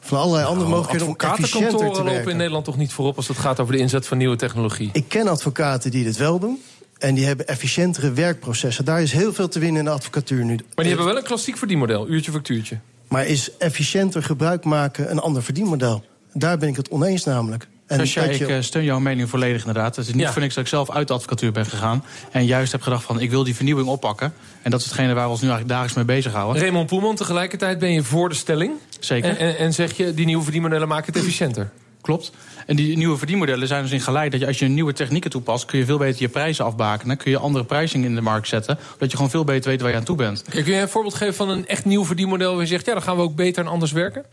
van 0.00 0.18
allerlei 0.18 0.42
nou, 0.42 0.54
andere 0.54 0.70
mogelijkheden 0.70 1.06
om 1.06 1.30
efficiënter 1.30 1.78
te 1.78 1.84
werken. 1.84 2.04
lopen 2.04 2.30
in 2.30 2.36
Nederland 2.36 2.64
toch 2.64 2.76
niet 2.76 2.92
voorop 2.92 3.16
als 3.16 3.28
het 3.28 3.38
gaat 3.38 3.60
over 3.60 3.72
de 3.72 3.78
inzet 3.78 4.06
van 4.06 4.18
nieuwe 4.18 4.36
technologie? 4.36 4.90
Ik 4.92 5.08
ken 5.08 5.28
advocaten 5.28 5.90
die 5.90 6.04
dit 6.04 6.16
wel 6.16 6.38
doen. 6.38 6.62
En 6.98 7.14
die 7.14 7.26
hebben 7.26 7.46
efficiëntere 7.46 8.12
werkprocessen. 8.12 8.84
Daar 8.84 9.02
is 9.02 9.12
heel 9.12 9.32
veel 9.32 9.48
te 9.48 9.58
winnen 9.58 9.78
in 9.78 9.84
de 9.84 9.90
advocatuur 9.90 10.44
nu. 10.44 10.54
Maar 10.54 10.64
die 10.74 10.86
hebben 10.86 11.06
wel 11.06 11.16
een 11.16 11.22
klassiek 11.22 11.56
verdienmodel, 11.56 12.08
uurtje 12.08 12.32
factuurtje. 12.32 12.78
Maar 13.08 13.26
is 13.26 13.56
efficiënter 13.58 14.22
gebruik 14.22 14.64
maken 14.64 15.10
een 15.10 15.18
ander 15.18 15.42
verdienmodel? 15.42 16.04
Daar 16.32 16.58
ben 16.58 16.68
ik 16.68 16.76
het 16.76 16.88
oneens 16.88 17.24
namelijk. 17.24 17.68
En 17.88 17.98
Sascha, 17.98 18.24
je... 18.24 18.56
ik 18.56 18.62
steun 18.62 18.84
jouw 18.84 18.98
mening 18.98 19.28
volledig 19.28 19.60
inderdaad. 19.60 19.96
Het 19.96 20.06
is 20.06 20.12
niet 20.12 20.22
ja. 20.22 20.32
voor 20.32 20.42
niks 20.42 20.54
dat 20.54 20.64
ik 20.64 20.70
zelf 20.70 20.90
uit 20.90 21.08
de 21.08 21.14
advocatuur 21.14 21.52
ben 21.52 21.66
gegaan. 21.66 22.04
En 22.30 22.44
juist 22.44 22.72
heb 22.72 22.82
gedacht 22.82 23.04
van, 23.04 23.20
ik 23.20 23.30
wil 23.30 23.44
die 23.44 23.54
vernieuwing 23.54 23.88
oppakken. 23.88 24.32
En 24.62 24.70
dat 24.70 24.80
is 24.80 24.86
hetgene 24.86 25.14
waar 25.14 25.24
we 25.24 25.30
ons 25.30 25.40
nu 25.40 25.48
eigenlijk 25.48 25.78
dagelijks 25.78 26.06
mee 26.06 26.16
bezighouden. 26.16 26.62
Raymond 26.62 26.86
Poelman, 26.86 27.16
tegelijkertijd 27.16 27.78
ben 27.78 27.92
je 27.92 28.02
voor 28.02 28.28
de 28.28 28.34
stelling. 28.34 28.72
Zeker. 29.00 29.30
En, 29.30 29.38
en, 29.38 29.58
en 29.58 29.74
zeg 29.74 29.96
je, 29.96 30.14
die 30.14 30.26
nieuwe 30.26 30.42
verdienmodellen 30.42 30.88
maken 30.88 31.12
het 31.12 31.22
efficiënter. 31.22 31.70
Klopt. 32.00 32.32
En 32.66 32.76
die 32.76 32.96
nieuwe 32.96 33.16
verdienmodellen 33.16 33.68
zijn 33.68 33.82
dus 33.82 33.92
in 33.92 34.00
geleid 34.00 34.30
dat 34.30 34.40
je 34.40 34.46
als 34.46 34.58
je 34.58 34.66
nieuwe 34.66 34.92
technieken 34.92 35.30
toepast, 35.30 35.64
kun 35.64 35.78
je 35.78 35.84
veel 35.84 35.98
beter 35.98 36.22
je 36.22 36.28
prijzen 36.28 36.64
afbakenen. 36.64 37.16
Kun 37.16 37.30
je 37.30 37.38
andere 37.38 37.64
pricing 37.64 38.04
in 38.04 38.14
de 38.14 38.20
markt 38.20 38.48
zetten. 38.48 38.78
Dat 38.98 39.10
je 39.10 39.16
gewoon 39.16 39.30
veel 39.30 39.44
beter 39.44 39.70
weet 39.70 39.80
waar 39.80 39.90
je 39.90 39.96
aan 39.96 40.04
toe 40.04 40.16
bent. 40.16 40.42
Kijk, 40.42 40.64
kun 40.64 40.74
je 40.74 40.80
een 40.80 40.88
voorbeeld 40.88 41.14
geven 41.14 41.34
van 41.34 41.48
een 41.48 41.66
echt 41.66 41.84
nieuw 41.84 42.04
verdienmodel 42.04 42.52
waar 42.52 42.60
je 42.60 42.68
zegt, 42.68 42.86
ja, 42.86 42.92
dan 42.92 43.02
gaan 43.02 43.16
we 43.16 43.22
ook 43.22 43.34
beter 43.34 43.64
en 43.64 43.70
anders 43.70 43.92
werken? 43.92 44.24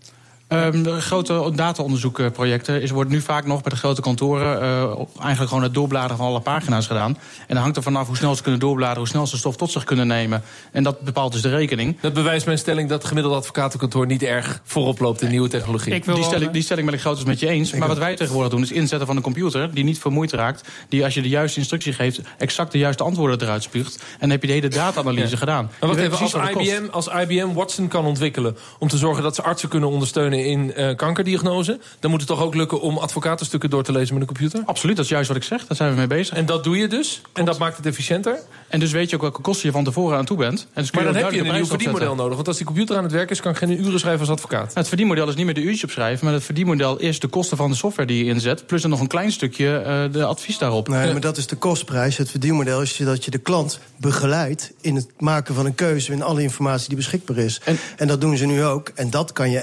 Um, 0.47 0.83
de 0.83 1.01
grote 1.01 1.51
dataonderzoekprojecten 1.55 2.81
is, 2.81 2.91
wordt 2.91 3.09
nu 3.09 3.21
vaak 3.21 3.45
nog 3.45 3.61
bij 3.61 3.71
de 3.71 3.77
grote 3.77 4.01
kantoren 4.01 4.61
uh, 4.61 5.05
eigenlijk 5.19 5.47
gewoon 5.47 5.63
het 5.63 5.73
doorbladeren 5.73 6.17
van 6.17 6.25
alle 6.25 6.39
pagina's 6.39 6.87
gedaan. 6.87 7.17
En 7.47 7.53
dan 7.53 7.57
hangt 7.57 7.77
er 7.77 7.83
vanaf 7.83 8.07
hoe 8.07 8.15
snel 8.15 8.35
ze 8.35 8.41
kunnen 8.41 8.59
doorbladeren, 8.59 8.99
hoe 8.99 9.07
snel 9.07 9.27
ze 9.27 9.37
stof 9.37 9.55
tot 9.55 9.71
zich 9.71 9.83
kunnen 9.83 10.07
nemen. 10.07 10.43
En 10.71 10.83
dat 10.83 10.99
bepaalt 10.99 11.31
dus 11.31 11.41
de 11.41 11.49
rekening. 11.49 11.97
Dat 12.01 12.13
bewijst 12.13 12.45
mijn 12.45 12.57
stelling 12.57 12.89
dat 12.89 12.97
het 12.97 13.07
gemiddelde 13.07 13.37
advocatenkantoor 13.37 14.05
niet 14.05 14.23
erg 14.23 14.61
voorop 14.63 14.99
loopt 14.99 15.21
in 15.21 15.29
nieuwe 15.29 15.47
technologie. 15.47 15.93
Ik 15.93 16.05
wil 16.05 16.15
die, 16.15 16.23
stelling, 16.23 16.51
die 16.51 16.61
stelling 16.61 16.85
ben 16.85 16.95
ik 16.95 17.01
grootens 17.01 17.25
met 17.25 17.39
je 17.39 17.47
eens. 17.47 17.73
Maar 17.73 17.87
wat 17.87 17.97
wij 17.97 18.15
tegenwoordig 18.15 18.51
doen 18.51 18.61
is 18.61 18.71
inzetten 18.71 19.07
van 19.07 19.15
een 19.15 19.23
computer 19.23 19.73
die 19.73 19.83
niet 19.83 19.99
vermoeid 19.99 20.31
raakt. 20.31 20.67
Die 20.89 21.03
als 21.03 21.13
je 21.13 21.21
de 21.21 21.29
juiste 21.29 21.59
instructie 21.59 21.93
geeft, 21.93 22.21
exact 22.37 22.71
de 22.71 22.77
juiste 22.77 23.03
antwoorden 23.03 23.41
eruit 23.41 23.63
spuugt. 23.63 23.95
En 23.95 24.19
dan 24.19 24.29
heb 24.29 24.41
je 24.41 24.47
de 24.47 24.53
hele 24.53 24.67
data-analyse 24.67 25.29
ja. 25.29 25.37
gedaan. 25.37 25.71
Maar 25.79 25.89
wat 25.89 25.97
even, 25.97 26.17
als, 26.17 26.33
IBM, 26.33 26.85
als 26.91 27.07
IBM 27.07 27.53
Watson 27.53 27.87
kan 27.87 28.05
ontwikkelen 28.05 28.57
om 28.79 28.87
te 28.87 28.97
zorgen 28.97 29.23
dat 29.23 29.35
ze 29.35 29.43
artsen 29.43 29.69
kunnen 29.69 29.89
ondersteunen 29.89 30.34
in 30.39 30.73
uh, 30.77 30.95
kankerdiagnose, 30.95 31.79
dan 31.99 32.11
moet 32.11 32.19
het 32.19 32.29
toch 32.29 32.41
ook 32.41 32.55
lukken 32.55 32.81
om 32.81 32.97
advocatenstukken 32.97 33.69
door 33.69 33.83
te 33.83 33.91
lezen 33.91 34.13
met 34.13 34.21
een 34.21 34.35
computer? 34.35 34.61
Absoluut, 34.65 34.95
dat 34.95 35.05
is 35.05 35.11
juist 35.11 35.27
wat 35.27 35.37
ik 35.37 35.43
zeg. 35.43 35.65
Daar 35.67 35.77
zijn 35.77 35.89
we 35.89 35.97
mee 35.97 36.07
bezig. 36.07 36.35
En 36.37 36.45
dat 36.45 36.63
doe 36.63 36.77
je 36.77 36.87
dus? 36.87 37.19
Klopt. 37.21 37.37
En 37.37 37.45
dat 37.45 37.57
maakt 37.57 37.77
het 37.77 37.85
efficiënter? 37.85 38.39
En 38.67 38.79
dus 38.79 38.91
weet 38.91 39.09
je 39.09 39.15
ook 39.15 39.21
welke 39.21 39.41
kosten 39.41 39.67
je 39.67 39.73
van 39.73 39.83
tevoren 39.83 40.17
aan 40.17 40.25
toe 40.25 40.37
bent. 40.37 40.67
En 40.73 40.81
dus 40.81 40.91
maar 40.91 41.03
dan 41.03 41.15
heb 41.15 41.31
je 41.31 41.39
een 41.39 41.53
nieuw 41.53 41.65
verdienmodel 41.65 42.15
nodig. 42.15 42.35
Want 42.35 42.47
als 42.47 42.57
die 42.57 42.65
computer 42.65 42.97
aan 42.97 43.03
het 43.03 43.11
werk 43.11 43.29
is, 43.29 43.41
kan 43.41 43.51
ik 43.51 43.57
geen 43.57 43.85
uren 43.85 43.99
schrijven 43.99 44.19
als 44.19 44.29
advocaat. 44.29 44.65
Nou, 44.65 44.73
het 44.73 44.87
verdienmodel 44.87 45.27
is 45.27 45.35
niet 45.35 45.45
meer 45.45 45.53
de 45.53 45.61
uurtjes 45.61 45.83
opschrijven. 45.83 46.25
Maar 46.25 46.33
het 46.33 46.43
verdienmodel 46.43 46.97
is 46.97 47.19
de 47.19 47.27
kosten 47.27 47.57
van 47.57 47.69
de 47.69 47.75
software 47.75 48.07
die 48.07 48.25
je 48.25 48.31
inzet. 48.31 48.67
Plus 48.67 48.81
dan 48.81 48.91
nog 48.91 48.99
een 48.99 49.07
klein 49.07 49.31
stukje 49.31 49.83
uh, 49.85 50.13
de 50.13 50.25
advies 50.25 50.57
daarop. 50.57 50.87
Nee, 50.87 51.11
maar 51.11 51.21
dat 51.21 51.37
is 51.37 51.47
de 51.47 51.55
kostprijs. 51.55 52.17
Het 52.17 52.29
verdienmodel 52.29 52.81
is 52.81 52.97
dat 52.97 53.25
je 53.25 53.31
de 53.31 53.37
klant 53.37 53.79
begeleidt 53.97 54.73
in 54.81 54.95
het 54.95 55.07
maken 55.19 55.55
van 55.55 55.65
een 55.65 55.75
keuze. 55.75 56.11
In 56.11 56.21
alle 56.21 56.41
informatie 56.41 56.87
die 56.87 56.97
beschikbaar 56.97 57.37
is. 57.37 57.61
En, 57.63 57.77
en 57.97 58.07
dat 58.07 58.21
doen 58.21 58.37
ze 58.37 58.45
nu 58.45 58.63
ook. 58.63 58.91
En 58.95 59.09
dat 59.09 59.33
kan 59.33 59.51
je 59.51 59.59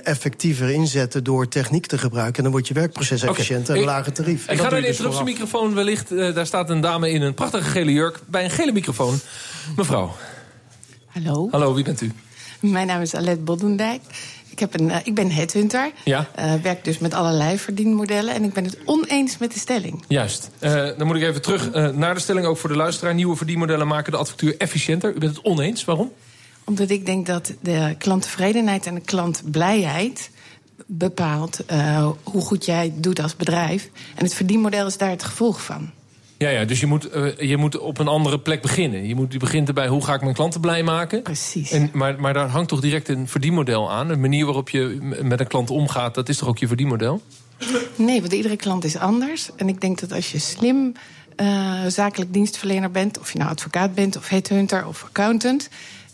effectiever 0.62 0.97
inzetten 0.99 1.25
door 1.25 1.49
techniek 1.49 1.87
te 1.87 1.99
gebruiken. 1.99 2.37
En 2.37 2.42
dan 2.42 2.52
wordt 2.52 2.69
je 2.69 2.75
werkproces 2.75 3.23
efficiënter 3.23 3.75
okay. 3.75 3.76
en 3.76 3.83
een 3.83 3.95
lager 3.95 4.12
tarief. 4.12 4.49
Ik 4.49 4.59
ga 4.59 4.71
naar 4.71 4.81
de 4.81 4.87
interruptiemicrofoon 4.87 5.75
wellicht. 5.75 6.12
Uh, 6.12 6.35
daar 6.35 6.47
staat 6.47 6.71
een 6.71 6.81
dame 6.81 7.11
in 7.11 7.23
een 7.23 7.35
prachtige 7.35 7.71
gele 7.71 7.92
jurk 7.92 8.21
bij 8.26 8.45
een 8.45 8.50
gele 8.50 8.73
microfoon. 8.73 9.21
Mevrouw. 9.76 10.14
Hallo. 11.07 11.49
Hallo, 11.50 11.75
wie 11.75 11.85
bent 11.85 12.00
u? 12.00 12.12
Mijn 12.61 12.87
naam 12.87 13.00
is 13.00 13.14
Alet 13.14 13.45
Boddendijk. 13.45 14.00
Ik, 14.49 14.59
heb 14.59 14.81
een, 14.81 14.88
uh, 14.88 14.97
ik 15.04 15.14
ben 15.14 15.31
headhunter. 15.31 15.90
Ja. 16.04 16.28
Uh, 16.38 16.54
werk 16.62 16.85
dus 16.85 16.99
met 16.99 17.14
allerlei 17.14 17.59
verdienmodellen. 17.59 18.35
En 18.35 18.45
ik 18.45 18.52
ben 18.52 18.64
het 18.64 18.78
oneens 18.85 19.38
met 19.38 19.52
de 19.52 19.59
stelling. 19.59 20.04
Juist. 20.09 20.50
Uh, 20.61 20.71
dan 20.97 21.07
moet 21.07 21.16
ik 21.16 21.23
even 21.23 21.42
terug 21.42 21.73
naar 21.95 22.14
de 22.14 22.21
stelling, 22.21 22.47
ook 22.47 22.57
voor 22.57 22.69
de 22.69 22.76
luisteraar. 22.76 23.14
Nieuwe 23.14 23.37
verdienmodellen 23.37 23.87
maken 23.87 24.12
de 24.12 24.19
advocatuur 24.19 24.54
efficiënter. 24.59 25.14
U 25.14 25.19
bent 25.19 25.37
het 25.37 25.45
oneens. 25.45 25.85
Waarom? 25.85 26.12
Omdat 26.64 26.90
ik 26.90 27.07
denk 27.07 27.26
dat 27.26 27.52
de 27.61 27.95
klanttevredenheid 27.99 28.87
en 28.87 28.95
de 28.95 29.00
klantblijheid 29.00 30.31
bepaalt 30.86 31.64
hoe 32.22 32.42
goed 32.42 32.64
jij 32.64 32.84
het 32.84 33.02
doet 33.02 33.20
als 33.20 33.36
bedrijf. 33.36 33.90
En 34.14 34.24
het 34.24 34.34
verdienmodel 34.34 34.86
is 34.86 34.96
daar 34.96 35.10
het 35.10 35.24
gevolg 35.24 35.62
van. 35.62 35.90
Ja, 36.42 36.48
ja, 36.48 36.64
dus 36.64 36.80
je 36.80 36.86
moet, 36.86 37.16
uh, 37.16 37.38
je 37.38 37.56
moet 37.56 37.78
op 37.78 37.98
een 37.98 38.08
andere 38.08 38.38
plek 38.38 38.62
beginnen. 38.62 39.06
Je, 39.06 39.14
moet, 39.14 39.32
je 39.32 39.38
begint 39.38 39.68
erbij, 39.68 39.88
hoe 39.88 40.04
ga 40.04 40.14
ik 40.14 40.20
mijn 40.20 40.34
klanten 40.34 40.60
blij 40.60 40.82
maken? 40.82 41.22
Precies. 41.22 41.70
En, 41.70 41.90
maar, 41.92 42.20
maar 42.20 42.32
daar 42.32 42.48
hangt 42.48 42.68
toch 42.68 42.80
direct 42.80 43.08
een 43.08 43.28
verdienmodel 43.28 43.90
aan? 43.90 44.10
Een 44.10 44.20
manier 44.20 44.44
waarop 44.44 44.68
je 44.68 44.98
met 45.22 45.40
een 45.40 45.46
klant 45.46 45.70
omgaat, 45.70 46.14
dat 46.14 46.28
is 46.28 46.36
toch 46.36 46.48
ook 46.48 46.58
je 46.58 46.66
verdienmodel? 46.66 47.22
Nee, 47.96 48.20
want 48.20 48.32
iedere 48.32 48.56
klant 48.56 48.84
is 48.84 48.96
anders. 48.96 49.50
En 49.56 49.68
ik 49.68 49.80
denk 49.80 50.00
dat 50.00 50.12
als 50.12 50.32
je 50.32 50.38
slim 50.38 50.92
uh, 51.36 51.86
zakelijk 51.88 52.32
dienstverlener 52.32 52.90
bent, 52.90 53.18
of 53.18 53.32
je 53.32 53.38
nou 53.38 53.50
advocaat 53.50 53.94
bent, 53.94 54.16
of 54.16 54.28
headhunter 54.28 54.86
of 54.86 55.04
accountant 55.04 55.68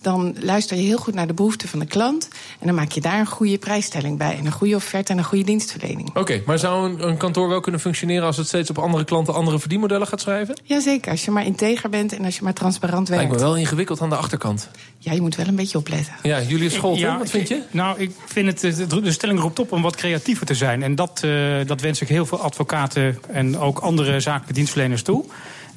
dan 0.08 0.34
luister 0.40 0.76
je 0.76 0.82
heel 0.82 0.98
goed 0.98 1.14
naar 1.14 1.26
de 1.26 1.34
behoeften 1.34 1.68
van 1.68 1.78
de 1.78 1.86
klant. 1.86 2.28
En 2.60 2.66
dan 2.66 2.74
maak 2.74 2.90
je 2.90 3.00
daar 3.00 3.18
een 3.18 3.26
goede 3.26 3.58
prijsstelling 3.58 4.18
bij. 4.18 4.36
En 4.38 4.46
een 4.46 4.52
goede 4.52 4.74
offerte 4.74 5.12
en 5.12 5.18
een 5.18 5.24
goede 5.24 5.44
dienstverlening. 5.44 6.16
Oké, 6.16 6.42
maar 6.46 6.58
zou 6.58 6.90
een, 6.90 7.08
een, 7.08 7.16
kantoor 7.16 7.48
wel 7.48 7.60
kunnen 7.60 7.80
functioneren 7.80 8.26
als 8.26 8.36
het 8.36 8.46
steeds 8.46 8.70
op 8.70 8.78
andere 8.78 9.04
klanten 9.04 9.34
andere 9.34 9.58
verdienmodellen 9.58 10.06
gaat 10.06 10.20
schrijven? 10.20 10.56
Jazeker, 10.62 11.10
als 11.10 11.24
je 11.24 11.30
maar 11.30 11.44
integer 11.44 11.90
bent 11.90 12.12
en 12.12 12.24
als 12.24 12.36
je 12.36 12.44
maar 12.44 12.52
transparant 12.52 13.08
werkt. 13.08 13.24
Lijkt 13.24 13.40
me 13.40 13.48
wel 13.48 13.56
ingewikkeld 13.56 14.00
aan 14.00 14.08
de 14.08 14.16
achterkant. 14.16 14.68
Ja, 14.98 15.12
je 15.12 15.20
moet 15.20 15.36
wel 15.36 15.46
een 15.46 15.56
beetje 15.56 15.78
opletten. 15.78 16.14
Ja, 16.22 16.40
Scholten, 16.68 17.00
ja, 17.00 17.18
wat 17.18 17.30
vind 17.30 17.48
je? 17.48 17.62
Nou, 17.70 17.98
ik 17.98 18.10
vind 18.26 18.62
het, 18.62 18.88
de 18.88 19.12
stelling 19.12 19.40
roept 19.40 19.58
op 19.58 19.72
om 19.72 19.82
wat 19.82 19.96
creatiever 19.96 20.46
te 20.46 20.54
zijn. 20.54 20.82
En 20.82 20.94
dat, 20.94 21.22
uh, 21.24 21.56
dat 21.66 21.80
wens 21.80 22.00
ik 22.00 22.08
heel 22.08 22.26
veel 22.26 22.40
advocaten 22.40 23.18
en 23.28 23.58
ook 23.58 23.78
andere 23.78 24.20
zakelijke 24.20 24.52
dienstverleners 24.52 25.02
toe. 25.02 25.24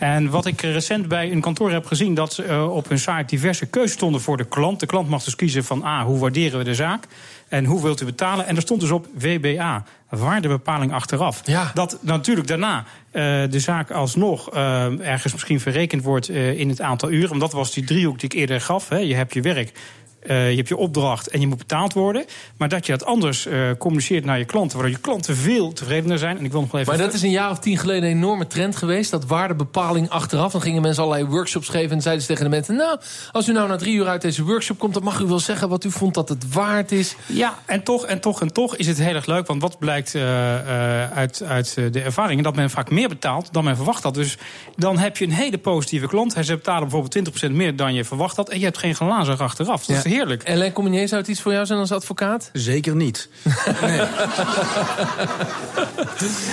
En 0.02 0.30
wat 0.30 0.46
ik 0.46 0.62
recent 0.62 1.08
bij 1.08 1.32
een 1.32 1.42
kantoor 1.42 1.72
heb 1.72 1.86
gezien, 1.86 2.14
dat 2.14 2.34
ze 2.34 2.46
uh, 2.46 2.76
op 2.76 2.90
hun 2.90 3.00
site 3.00 3.24
diverse 3.26 3.66
keuzes 3.66 3.92
stonden 3.92 4.22
voor 4.22 4.38
de 4.38 4.46
klant. 4.46 4.80
De 4.80 4.86
klant 4.86 5.10
mag 5.10 5.24
dus 5.24 5.36
kiezen 5.36 5.64
van 5.64 5.84
A, 5.84 6.04
hoe 6.06 6.20
waarderen 6.20 6.58
we 6.58 6.64
de 6.64 6.76
zaak? 6.76 7.08
En 7.48 7.66
hoe 7.66 7.82
wilt 7.82 8.02
u 8.02 8.06
betalen? 8.06 8.48
En 8.48 8.56
er 8.56 8.62
stond 8.62 8.82
dus 8.82 8.92
op 8.92 9.08
WBA, 9.14 9.84
waardebepaling 10.10 10.94
achteraf. 10.94 11.42
Ja. 11.46 11.72
Dat 11.74 11.98
natuurlijk 12.02 12.48
daarna 12.48 12.78
uh, 12.78 13.24
de 13.50 13.60
zaak 13.60 13.92
alsnog 13.92 14.54
uh, 14.54 15.08
ergens 15.08 15.34
misschien 15.34 15.60
verrekend 15.60 16.04
wordt 16.04 16.30
in 16.30 16.70
het 16.70 16.82
aantal 16.82 17.12
uren. 17.12 17.30
Want 17.30 17.42
dat 17.42 17.54
was 17.54 17.74
die 17.74 17.84
driehoek 17.84 18.20
die 18.20 18.30
ik 18.30 18.36
eerder 18.36 18.62
gaf. 18.62 18.90
Hè. 18.90 18.98
Je 18.98 19.16
hebt 19.16 19.34
je 19.34 19.42
werk, 19.42 19.72
uh, 20.24 20.50
je 20.50 20.56
hebt 20.56 20.68
je 20.68 20.78
opdracht 20.78 21.28
en 21.28 21.40
je 21.40 21.48
moet 21.48 21.58
betaald 21.58 21.94
worden. 21.94 22.26
Maar 22.58 22.70
dat 22.70 22.86
je 22.86 22.92
het 22.92 23.06
anders 23.06 23.46
uh, 23.46 23.70
communiceert 23.78 24.26
naar 24.26 24.38
je 24.38 24.46
klanten, 24.46 24.78
waardoor 24.78 24.96
je 24.96 25.02
klanten 25.02 25.36
veel 25.36 25.74
tevredener 25.74 26.18
zijn. 26.18 26.38
En 26.38 26.46
ik 26.46 26.52
wil 26.52 26.62
nog 26.62 26.74
even. 26.74 26.88
Maar 26.88 26.98
dat 26.98 27.14
is 27.14 27.22
een 27.22 27.30
jaar 27.30 27.50
of 27.50 27.60
tien 27.60 27.78
geleden 27.78 28.10
een 28.10 28.16
enorme 28.16 28.48
trend 28.48 28.76
geweest. 28.76 29.12
Dat 29.12 29.26
waardebepaling 29.26 30.10
achteraf. 30.10 30.52
Dan 30.52 30.62
gingen 30.62 30.82
mensen 30.82 31.04
allerlei 31.04 31.30
workshops 31.30 31.70
geven. 31.70 31.92
En 31.92 32.02
zeiden 32.02 32.24
ze 32.24 32.30
tegen 32.30 32.44
de 32.44 32.50
mensen: 32.50 32.76
Nou, 32.76 33.00
als 33.32 33.48
u 33.48 33.52
nou 33.52 33.68
na 33.68 33.76
drie 33.76 33.96
uur 33.96 34.08
uit 34.08 34.22
deze 34.22 34.44
workshop 34.44 34.80
komt, 34.80 34.94
dan 34.94 35.04
mag 35.04 35.20
u 35.20 35.26
wel 35.26 35.40
zeggen 35.40 35.70
wat 35.70 35.84
u 35.84 35.92
vond 35.92 36.14
dat 36.14 36.30
het 36.30 36.54
waard 36.54 36.92
is. 36.92 37.16
Ja, 37.26 37.58
en 37.66 37.84
toch, 37.84 38.06
en 38.06 38.20
toch, 38.20 38.42
en 38.42 38.54
toch 38.54 38.76
is 38.76 38.88
het 38.88 38.98
heel 38.98 39.16
erg 39.16 39.26
leuk. 39.26 39.48
Want 39.48 39.62
wat 39.62 39.80
blijkt 39.80 40.14
uh, 40.14 40.22
uit, 41.12 41.44
uit 41.44 41.74
de 41.74 42.02
ervaringen? 42.02 42.44
Dat 42.44 42.56
men 42.56 42.70
vaak 42.70 42.90
meer 42.90 43.10
betaalt 43.10 43.54
dan 43.54 43.64
men 43.64 43.76
verwacht 43.76 44.04
had. 44.04 44.14
Dus 44.14 44.38
dan 44.76 44.98
heb 44.98 45.18
je 45.18 45.26
een 45.26 45.32
hele 45.32 45.58
positieve 45.58 46.08
klant. 46.08 46.34
Hij 46.34 46.44
betalen 46.46 46.90
bijvoorbeeld 46.90 47.50
20% 47.50 47.52
meer 47.52 47.76
dan 47.76 47.94
je 47.94 48.04
verwacht 48.04 48.36
had. 48.36 48.50
En 48.50 48.60
je 48.60 48.66
hebt 48.66 48.78
geen 48.78 48.96
glazen 48.96 49.38
achteraf. 49.38 49.86
Dat 49.86 50.04
ja 50.04 50.11
heerlijk. 50.12 50.44
En 50.44 50.58
Len 50.58 50.72
Communier, 50.72 51.08
zou 51.08 51.22
het 51.22 51.30
iets 51.30 51.42
voor 51.42 51.52
jou 51.52 51.66
zijn 51.66 51.80
als 51.80 51.92
advocaat? 51.92 52.50
Zeker 52.54 52.96
niet. 52.96 53.30
nee. 53.82 54.00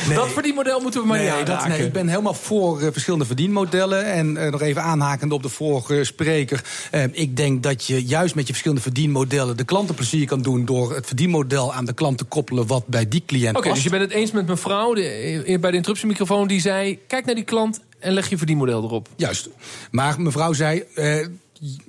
nee. 0.08 0.16
Dat 0.16 0.28
verdienmodel 0.28 0.80
moeten 0.80 1.00
we 1.00 1.06
maar 1.06 1.18
nee, 1.18 1.36
niet 1.36 1.46
dat, 1.46 1.68
nee, 1.68 1.84
Ik 1.84 1.92
ben 1.92 2.08
helemaal 2.08 2.34
voor 2.34 2.82
uh, 2.82 2.88
verschillende 2.92 3.24
verdienmodellen. 3.24 4.04
En 4.04 4.36
uh, 4.36 4.50
nog 4.50 4.60
even 4.60 4.82
aanhakend 4.82 5.32
op 5.32 5.42
de 5.42 5.48
vorige 5.48 6.04
spreker. 6.04 6.64
Uh, 6.92 7.02
ik 7.12 7.36
denk 7.36 7.62
dat 7.62 7.84
je 7.84 8.04
juist 8.04 8.34
met 8.34 8.46
je 8.46 8.52
verschillende 8.52 8.82
verdienmodellen... 8.82 9.56
de 9.56 9.64
klanten 9.64 9.94
plezier 9.94 10.26
kan 10.26 10.42
doen 10.42 10.64
door 10.64 10.94
het 10.94 11.06
verdienmodel 11.06 11.74
aan 11.74 11.84
de 11.84 11.94
klant 11.94 12.18
te 12.18 12.24
koppelen... 12.24 12.66
wat 12.66 12.86
bij 12.86 13.08
die 13.08 13.22
cliënt 13.26 13.48
Oké, 13.48 13.58
okay, 13.58 13.72
dus 13.72 13.82
je 13.82 13.90
bent 13.90 14.02
het 14.02 14.12
eens 14.12 14.30
met 14.30 14.46
mevrouw 14.46 14.94
de, 14.94 15.56
bij 15.60 15.70
de 15.70 15.76
interruptiemicrofoon... 15.76 16.48
die 16.48 16.60
zei, 16.60 16.98
kijk 17.06 17.24
naar 17.24 17.34
die 17.34 17.44
klant 17.44 17.80
en 17.98 18.12
leg 18.12 18.28
je 18.28 18.38
verdienmodel 18.38 18.82
erop. 18.82 19.08
Juist. 19.16 19.48
Maar 19.90 20.20
mevrouw 20.20 20.52
zei 20.52 20.84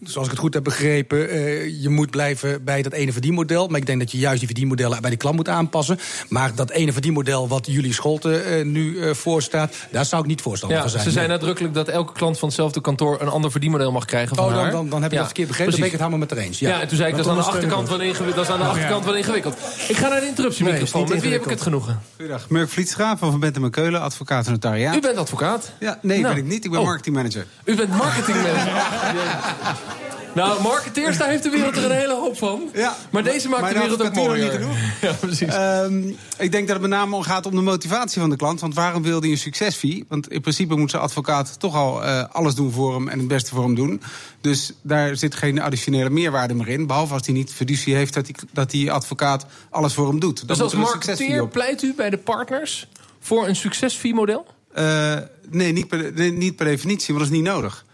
zoals 0.03 0.27
ik 0.27 0.31
het 0.31 0.41
goed 0.41 0.53
heb 0.53 0.63
begrepen, 0.63 1.35
uh, 1.35 1.81
je 1.81 1.89
moet 1.89 2.09
blijven 2.09 2.63
bij 2.63 2.81
dat 2.81 2.93
ene 2.93 3.11
verdienmodel. 3.11 3.67
Maar 3.67 3.79
ik 3.79 3.85
denk 3.85 3.99
dat 3.99 4.11
je 4.11 4.17
juist 4.17 4.37
die 4.37 4.47
verdienmodellen 4.47 5.01
bij 5.01 5.09
de 5.09 5.17
klant 5.17 5.35
moet 5.35 5.49
aanpassen. 5.49 5.99
Maar 6.29 6.55
dat 6.55 6.69
ene 6.69 6.93
verdienmodel 6.93 7.47
wat 7.47 7.65
jullie 7.65 7.93
Scholten 7.93 8.57
uh, 8.57 8.65
nu 8.65 8.93
uh, 8.93 9.13
voorstaat, 9.13 9.75
daar 9.91 10.05
zou 10.05 10.21
ik 10.21 10.27
niet 10.27 10.41
voorstander 10.41 10.77
ja, 10.77 10.83
van 10.83 10.91
zijn. 10.91 11.03
Ze 11.03 11.11
zijn 11.11 11.29
nadrukkelijk 11.29 11.73
dat 11.73 11.87
elke 11.87 12.13
klant 12.13 12.39
van 12.39 12.47
hetzelfde 12.47 12.81
kantoor 12.81 13.21
een 13.21 13.27
ander 13.27 13.51
verdienmodel 13.51 13.91
mag 13.91 14.05
krijgen. 14.05 14.35
Van 14.35 14.45
oh, 14.45 14.53
dan, 14.53 14.63
haar. 14.63 14.71
dan, 14.71 14.89
dan 14.89 15.01
heb 15.01 15.11
je 15.11 15.17
ja, 15.17 15.23
dat 15.23 15.31
verkeerd 15.31 15.47
begrepen. 15.47 15.71
Dan 15.71 15.81
ben 15.81 15.91
ik 15.91 15.99
het 15.99 16.07
helemaal 16.07 16.27
met 16.27 16.37
er 16.37 16.45
eens. 16.45 16.59
Ja, 16.59 16.69
ja 16.69 16.81
en 16.81 16.87
toen 16.87 16.97
zei 16.97 17.09
ik 17.09 17.15
dat, 17.15 17.25
dat 17.25 17.37
is 17.37 17.43
aan 17.43 17.51
de 17.51 17.57
achterkant 17.57 17.89
wel 17.89 17.99
ingewikkeld. 17.99 18.35
Dat 18.35 18.45
is 18.45 18.51
aan 18.51 18.59
de 18.59 18.65
achterkant 18.65 19.05
wel 19.05 19.15
ingewikkeld. 19.15 19.57
Ik 19.87 19.97
ga 19.97 20.07
naar 20.07 20.19
de 20.19 20.27
interruptiemicrofoon. 20.27 21.03
Nee, 21.03 21.13
met 21.13 21.21
wie 21.21 21.31
heb 21.31 21.43
ik 21.43 21.49
het 21.49 21.61
genoegen? 21.61 22.01
Goedendag, 22.15 22.49
Murk 22.49 22.69
Vlietstra 22.69 23.17
van 23.17 23.31
Van 23.31 23.39
Bentem 23.39 23.63
en 23.63 23.71
Keulen, 23.71 24.01
advocaat 24.01 24.45
en 24.45 24.51
notariaat. 24.51 24.95
U 24.95 24.99
bent 24.99 25.17
advocaat? 25.17 25.71
Ja, 25.79 25.99
nee, 26.01 26.19
nou. 26.19 26.33
ben 26.33 26.43
ik 26.43 26.49
niet. 26.49 26.65
Ik 26.65 26.71
ben 26.71 26.79
oh. 26.79 26.85
marketingmanager. 26.85 27.45
U 27.63 27.75
bent 27.75 27.97
marketingmanager. 27.97 28.71
Nou, 30.35 30.61
marketeers, 30.61 31.17
daar 31.17 31.29
heeft 31.29 31.43
de 31.43 31.49
wereld 31.49 31.75
er 31.75 31.83
een 31.83 31.91
hele 31.91 32.13
hoop 32.13 32.37
van. 32.37 32.69
Ja, 32.73 32.95
maar 33.11 33.23
deze 33.23 33.49
maakt 33.49 33.73
de 33.73 33.79
wereld 33.79 34.01
ook 34.01 34.15
mooier. 34.15 34.43
Niet 34.43 34.51
genoeg. 34.51 34.77
Ja, 35.01 35.13
precies. 35.13 35.53
Um, 35.53 36.17
ik 36.37 36.51
denk 36.51 36.67
dat 36.67 36.79
het 36.79 36.89
met 36.89 36.99
name 36.99 37.23
gaat 37.23 37.45
om 37.45 37.55
de 37.55 37.61
motivatie 37.61 38.21
van 38.21 38.29
de 38.29 38.35
klant. 38.35 38.59
Want 38.59 38.73
waarom 38.75 39.03
wil 39.03 39.21
hij 39.21 39.29
een 39.29 39.37
succesfee? 39.37 40.05
Want 40.07 40.31
in 40.31 40.41
principe 40.41 40.75
moet 40.75 40.89
zijn 40.89 41.01
advocaat 41.01 41.59
toch 41.59 41.75
al 41.75 42.03
uh, 42.03 42.23
alles 42.31 42.55
doen 42.55 42.71
voor 42.71 42.93
hem... 42.93 43.07
en 43.07 43.19
het 43.19 43.27
beste 43.27 43.49
voor 43.49 43.63
hem 43.63 43.75
doen. 43.75 44.01
Dus 44.41 44.73
daar 44.81 45.15
zit 45.15 45.35
geen 45.35 45.61
additionele 45.61 46.09
meerwaarde 46.09 46.53
meer 46.53 46.67
in. 46.67 46.87
Behalve 46.87 47.13
als 47.13 47.25
hij 47.25 47.35
niet 47.35 47.51
fiducie 47.51 47.95
heeft 47.95 48.13
dat 48.13 48.25
die, 48.25 48.35
dat 48.51 48.71
die 48.71 48.91
advocaat 48.91 49.45
alles 49.69 49.93
voor 49.93 50.07
hem 50.07 50.19
doet. 50.19 50.37
Dan 50.37 50.47
dus 50.47 50.61
als 50.61 50.73
marketeer 50.73 51.47
pleit 51.47 51.81
u 51.81 51.93
bij 51.93 52.09
de 52.09 52.17
partners 52.17 52.87
voor 53.19 53.47
een 53.47 53.55
succesfee-model? 53.55 54.45
Uh, 54.77 55.15
nee, 55.49 55.71
niet 55.71 55.87
per, 55.87 56.11
nee, 56.13 56.31
niet 56.31 56.55
per 56.55 56.65
definitie, 56.65 57.13
want 57.13 57.19
dat 57.19 57.33
is 57.33 57.39
niet 57.39 57.53
nodig. 57.53 57.85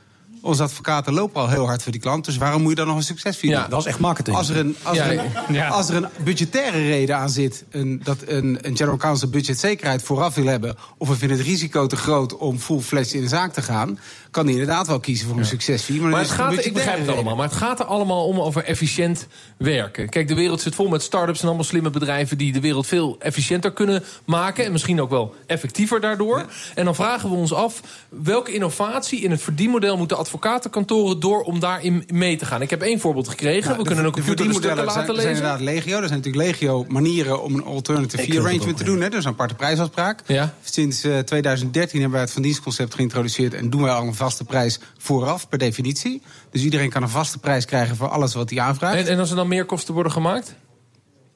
Onze 0.45 0.63
advocaten 0.63 1.13
lopen 1.13 1.41
al 1.41 1.49
heel 1.49 1.65
hard 1.65 1.83
voor 1.83 1.91
die 1.91 2.01
klant. 2.01 2.25
Dus 2.25 2.37
waarom 2.37 2.61
moet 2.61 2.69
je 2.69 2.75
dan 2.75 2.87
nog 2.87 2.95
een 2.95 3.03
succesfee 3.03 3.49
ja, 3.49 3.67
Dat 3.67 3.79
is 3.79 3.85
echt 3.85 3.99
marketing. 3.99 4.37
Als 4.37 4.49
er 4.49 4.57
een, 4.57 4.75
als 4.83 4.97
er 4.97 5.21
ja. 5.49 5.67
als 5.67 5.89
er 5.89 5.95
een 5.95 6.07
budgettaire 6.23 6.87
reden 6.87 7.17
aan 7.17 7.29
zit... 7.29 7.63
Een, 7.69 8.01
dat 8.03 8.17
een, 8.25 8.57
een 8.61 8.77
general 8.77 8.97
counsel 8.97 9.29
budgetzekerheid 9.29 10.03
vooraf 10.03 10.35
wil 10.35 10.45
hebben... 10.45 10.75
of 10.97 11.07
we 11.07 11.15
vinden 11.15 11.37
het 11.37 11.47
risico 11.47 11.87
te 11.87 11.95
groot 11.95 12.37
om 12.37 12.59
full-fledged 12.59 13.13
in 13.13 13.21
de 13.21 13.27
zaak 13.27 13.53
te 13.53 13.61
gaan 13.61 13.99
kan 14.35 14.45
hij 14.45 14.53
inderdaad 14.53 14.87
wel 14.87 14.99
kiezen 14.99 15.27
voor 15.27 15.35
een 15.35 15.43
ja. 15.43 15.49
succesfee. 15.49 16.01
Maar, 16.01 16.09
maar 16.09 16.19
het 16.19 16.29
gaat, 16.29 16.65
ik 16.65 16.73
begrijp 16.73 16.99
het 16.99 17.09
allemaal, 17.09 17.35
maar 17.35 17.47
het 17.47 17.55
gaat 17.55 17.79
er 17.79 17.85
allemaal 17.85 18.25
om 18.25 18.39
over 18.39 18.63
efficiënt 18.63 19.27
werken. 19.57 20.09
Kijk, 20.09 20.27
de 20.27 20.35
wereld 20.35 20.61
zit 20.61 20.75
vol 20.75 20.87
met 20.87 21.01
start-ups 21.01 21.39
en 21.41 21.45
allemaal 21.47 21.65
slimme 21.65 21.89
bedrijven... 21.89 22.37
die 22.37 22.51
de 22.51 22.59
wereld 22.59 22.87
veel 22.87 23.15
efficiënter 23.19 23.73
kunnen 23.73 24.03
maken... 24.25 24.65
en 24.65 24.71
misschien 24.71 25.01
ook 25.01 25.09
wel 25.09 25.35
effectiever 25.47 26.01
daardoor. 26.01 26.37
Ja. 26.37 26.45
En 26.75 26.85
dan 26.85 26.95
vragen 26.95 27.29
we 27.29 27.35
ons 27.35 27.53
af... 27.53 27.81
welke 28.09 28.53
innovatie 28.53 29.21
in 29.21 29.31
het 29.31 29.41
verdienmodel 29.41 29.97
moeten 29.97 30.17
advocatenkantoren 30.35 31.19
door... 31.19 31.41
om 31.41 31.59
daarin 31.59 32.03
mee 32.13 32.37
te 32.37 32.45
gaan? 32.45 32.61
Ik 32.61 32.69
heb 32.69 32.81
één 32.81 32.99
voorbeeld 32.99 33.27
gekregen. 33.27 33.69
Nou, 33.69 33.77
we 33.77 33.83
kunnen 33.85 34.05
een 34.05 34.11
computer 34.11 34.45
stukken 34.45 34.75
laten 34.75 34.91
zijn, 34.91 35.05
lezen. 35.05 35.21
zijn 35.21 35.35
inderdaad 35.35 35.59
legio. 35.59 35.97
Er 36.01 36.07
zijn 36.07 36.19
natuurlijk 36.19 36.45
legio 36.45 36.85
manieren 36.87 37.43
om 37.43 37.55
een 37.55 37.63
alternative 37.63 38.23
fee 38.23 38.39
arrangement 38.39 38.77
te 38.77 38.83
doen. 38.83 39.01
Hè? 39.01 39.09
Dus 39.09 39.25
een 39.25 39.31
aparte 39.31 39.55
prijsafspraak. 39.55 40.21
Ja. 40.25 40.53
Sinds 40.63 41.05
uh, 41.05 41.19
2013 41.19 41.99
hebben 41.99 42.11
wij 42.11 42.21
het 42.21 42.31
van 42.31 42.41
dienstconcept 42.41 42.95
geïntroduceerd... 42.95 43.53
en 43.53 43.69
doen 43.69 43.81
wij 43.81 43.91
al 43.91 44.07
een 44.07 44.15
vaste 44.15 44.43
prijs 44.43 44.79
vooraf, 44.97 45.49
per 45.49 45.57
definitie. 45.57 46.21
Dus 46.51 46.63
iedereen 46.63 46.89
kan 46.89 47.03
een 47.03 47.09
vaste 47.09 47.37
prijs 47.37 47.65
krijgen 47.65 47.95
voor 47.95 48.09
alles 48.09 48.33
wat 48.33 48.49
hij 48.49 48.59
aanvraagt. 48.59 48.97
En, 48.97 49.07
en 49.07 49.19
als 49.19 49.29
er 49.29 49.35
dan 49.35 49.47
meer 49.47 49.65
kosten 49.65 49.93
worden 49.93 50.11
gemaakt? 50.11 50.55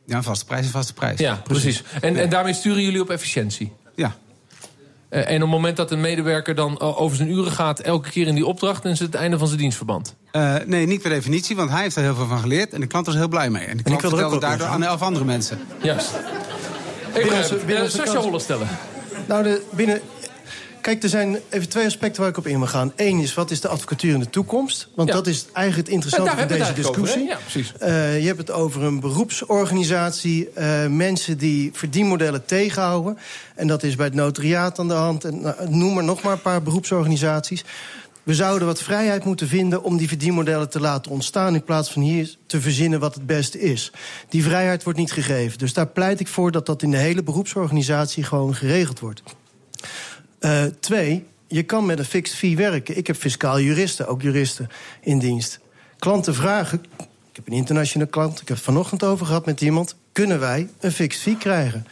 Ja, 0.06 0.16
een 0.16 0.24
vaste 0.24 0.46
prijs 0.46 0.62
is 0.62 0.68
een 0.68 0.74
vaste 0.74 0.94
prijs. 0.94 1.20
Ja, 1.20 1.36
precies. 1.44 1.84
En, 2.02 2.16
en 2.16 2.30
daarmee 2.30 2.54
sturen 2.54 2.84
jullie 2.84 3.02
op 3.02 3.10
efficiëntie? 3.10 3.72
Ja. 3.96 4.16
Uh, 5.10 5.20
en 5.20 5.36
op 5.36 5.42
het 5.42 5.50
moment 5.50 5.78
dat 5.78 5.92
een 5.92 6.02
medewerker 6.02 6.56
dan 6.56 6.80
over 6.80 7.18
zijn 7.18 7.30
uren 7.30 7.52
gaat... 7.52 7.80
elke 7.80 8.10
keer 8.10 8.28
in 8.28 8.36
die 8.36 8.46
opdracht, 8.46 8.84
dan 8.84 8.92
is 8.92 9.00
het 9.00 9.12
het 9.14 9.22
einde 9.22 9.38
van 9.38 9.48
zijn 9.48 9.60
dienstverband? 9.60 10.16
Uh, 10.32 10.56
nee, 10.66 10.86
niet 10.86 11.02
per 11.02 11.10
definitie, 11.10 11.56
want 11.56 11.70
hij 11.70 11.82
heeft 11.82 11.96
er 11.96 12.02
heel 12.02 12.16
veel 12.16 12.28
van 12.28 12.40
geleerd... 12.40 12.74
en 12.74 12.82
de 12.82 12.88
klant 12.88 13.08
is 13.08 13.14
er 13.14 13.20
heel 13.20 13.30
blij 13.30 13.50
mee. 13.50 13.66
En 13.66 13.78
de 13.78 13.84
klant 13.84 14.02
vertelt 14.02 14.32
het 14.32 14.42
daardoor 14.42 14.68
aan 14.68 14.84
elf 14.84 15.02
andere 15.02 15.26
mensen. 15.26 15.60
Juist. 15.82 16.10
Ik 17.14 17.32
Sascha 17.88 18.20
Holle 18.20 18.40
stellen. 18.40 18.68
Nou, 19.28 19.44
de, 19.44 19.62
binnen 19.70 20.02
Kijk, 20.90 21.04
er 21.04 21.10
zijn 21.10 21.38
even 21.50 21.70
twee 21.70 21.86
aspecten 21.86 22.22
waar 22.22 22.30
ik 22.30 22.38
op 22.38 22.48
in 22.48 22.58
wil 22.58 22.68
gaan. 22.68 22.94
Eén 22.96 23.20
is, 23.20 23.34
wat 23.34 23.52
is 23.52 23.62
de 23.62 23.68
advocatuur 23.68 24.14
in 24.14 24.20
de 24.20 24.30
toekomst? 24.30 24.90
Want 24.96 25.10
ja. 25.10 25.16
dat 25.16 25.28
is 25.28 25.46
eigenlijk 25.54 25.88
het 25.88 25.96
interessante 25.96 26.38
van 26.38 26.48
deze 26.48 26.74
discussie. 26.74 27.22
Over, 27.22 27.28
ja, 27.28 27.38
precies. 27.38 27.74
Uh, 27.82 28.20
je 28.20 28.26
hebt 28.26 28.38
het 28.38 28.52
over 28.52 28.84
een 28.84 29.00
beroepsorganisatie. 29.00 30.50
Uh, 30.58 30.86
mensen 30.88 31.38
die 31.38 31.70
verdienmodellen 31.74 32.46
tegenhouden. 32.46 33.18
En 33.56 33.68
dat 33.68 33.84
is 33.84 33.96
bij 33.96 34.06
het 34.06 34.16
notariaat 34.16 34.80
aan 34.80 34.88
de 34.88 34.94
hand. 34.94 35.24
En, 35.24 35.42
nou, 35.42 35.70
noem 35.70 35.94
maar 35.94 36.04
nog 36.04 36.22
maar 36.22 36.34
een 36.34 36.42
paar 36.42 36.64
beroepsorganisaties. 36.64 37.66
We 38.24 38.36
zouden 38.36 38.68
wat 38.68 38.82
vrijheid 38.82 39.26
moeten 39.26 39.48
vinden 39.48 39.84
om 39.84 39.98
die 39.98 40.08
verdienmodellen 40.08 40.70
te 40.70 40.80
laten 40.80 41.12
ontstaan... 41.12 41.54
in 41.54 41.64
plaats 41.64 41.92
van 41.92 42.02
hier 42.02 42.36
te 42.46 42.62
verzinnen 42.62 43.00
wat 43.00 43.14
het 43.14 43.26
beste 43.26 43.60
is. 43.60 43.92
Die 44.30 44.44
vrijheid 44.44 44.84
wordt 44.84 45.00
niet 45.00 45.12
gegeven. 45.12 45.58
Dus 45.58 45.74
daar 45.74 45.88
pleit 45.88 46.20
ik 46.20 46.28
voor 46.28 46.52
dat 46.52 46.66
dat 46.66 46.82
in 46.82 46.92
de 46.92 46.98
hele 46.98 47.24
beroepsorganisatie 47.24 48.24
gewoon 48.24 48.56
geregeld 48.56 49.00
wordt. 49.00 49.24
Uh, 50.40 50.64
twee, 50.80 51.26
je 51.48 51.64
kan 51.64 51.86
met 51.86 52.00
een 52.00 52.06
fixed 52.06 52.38
fee 52.38 52.56
werken. 52.56 52.98
Ik 52.98 53.08
heb 53.08 53.16
fiscaal 53.16 53.60
juristen, 53.60 54.08
ook 54.08 54.22
juristen 54.22 54.70
in 55.02 55.20
dienst. 55.20 55.60
Klanten 55.98 56.36
vragen, 56.36 56.84
ik 57.30 57.36
heb 57.36 57.48
een 57.48 57.54
internationale 57.54 58.10
klant... 58.10 58.42
ik 58.42 58.48
heb 58.48 58.58
het 58.58 58.66
vanochtend 58.66 59.04
over 59.04 59.26
gehad 59.26 59.46
met 59.46 59.62
iemand... 59.62 59.96
kunnen 60.12 60.40
wij 60.40 60.70
een 60.80 60.92
fixed 60.92 61.22
fee 61.22 61.38
krijgen? 61.38 61.88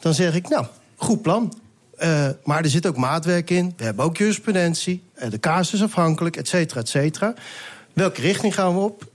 Dan 0.00 0.14
zeg 0.14 0.34
ik, 0.34 0.48
nou, 0.48 0.66
goed 0.96 1.22
plan. 1.22 1.58
Uh, 2.02 2.28
maar 2.44 2.62
er 2.64 2.70
zit 2.70 2.86
ook 2.86 2.96
maatwerk 2.96 3.50
in. 3.50 3.74
We 3.76 3.84
hebben 3.84 4.04
ook 4.04 4.16
jurisprudentie. 4.16 5.02
Uh, 5.22 5.30
de 5.30 5.40
casus 5.40 5.72
is 5.72 5.82
afhankelijk, 5.82 6.36
et 6.36 6.48
cetera, 6.48 6.80
et 6.80 6.88
cetera. 6.88 7.34
Welke 7.92 8.20
richting 8.20 8.54
gaan 8.54 8.74
we 8.74 8.80
op? 8.80 9.08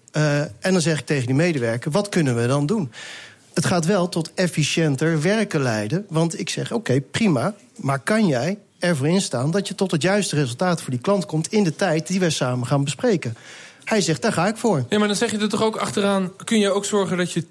En 0.59 0.71
dan 0.71 0.81
zeg 0.81 0.99
ik 0.99 1.05
tegen 1.05 1.25
die 1.25 1.35
medewerker, 1.35 1.91
wat 1.91 2.09
kunnen 2.09 2.35
we 2.35 2.47
dan 2.47 2.65
doen? 2.65 2.91
het 3.55 3.65
gaat 3.65 3.85
wel 3.85 4.09
tot 4.09 4.31
efficiënter 4.33 5.21
werken 5.21 5.61
leiden. 5.61 6.05
Want 6.09 6.39
ik 6.39 6.49
zeg, 6.49 6.71
oké, 6.71 7.01
prima, 7.01 7.53
maar 7.75 7.99
kan 7.99 8.27
jij 8.27 8.57
ervoor 8.79 9.07
instaan... 9.07 9.51
dat 9.51 9.67
je 9.67 9.75
tot 9.75 9.91
het 9.91 10.01
juiste 10.01 10.35
resultaat 10.35 10.81
voor 10.81 10.91
die 10.91 10.99
klant 10.99 11.25
komt... 11.25 11.47
in 11.51 11.63
de 11.63 11.75
tijd 11.75 12.07
die 12.07 12.19
wij 12.19 12.29
samen 12.29 12.67
gaan 12.67 12.83
bespreken? 12.83 13.35
Hij 13.83 14.01
zegt, 14.01 14.21
daar 14.21 14.33
ga 14.33 14.47
ik 14.47 14.57
voor. 14.57 14.85
Ja, 14.89 14.97
maar 14.97 15.07
dan 15.07 15.17
zeg 15.17 15.31
je 15.31 15.37
er 15.37 15.49
toch 15.49 15.63
ook 15.63 15.75
achteraan... 15.75 16.31
kun 16.43 16.59
je 16.59 16.71
ook 16.71 16.85
zorgen 16.85 17.17
dat 17.17 17.31
je 17.31 17.43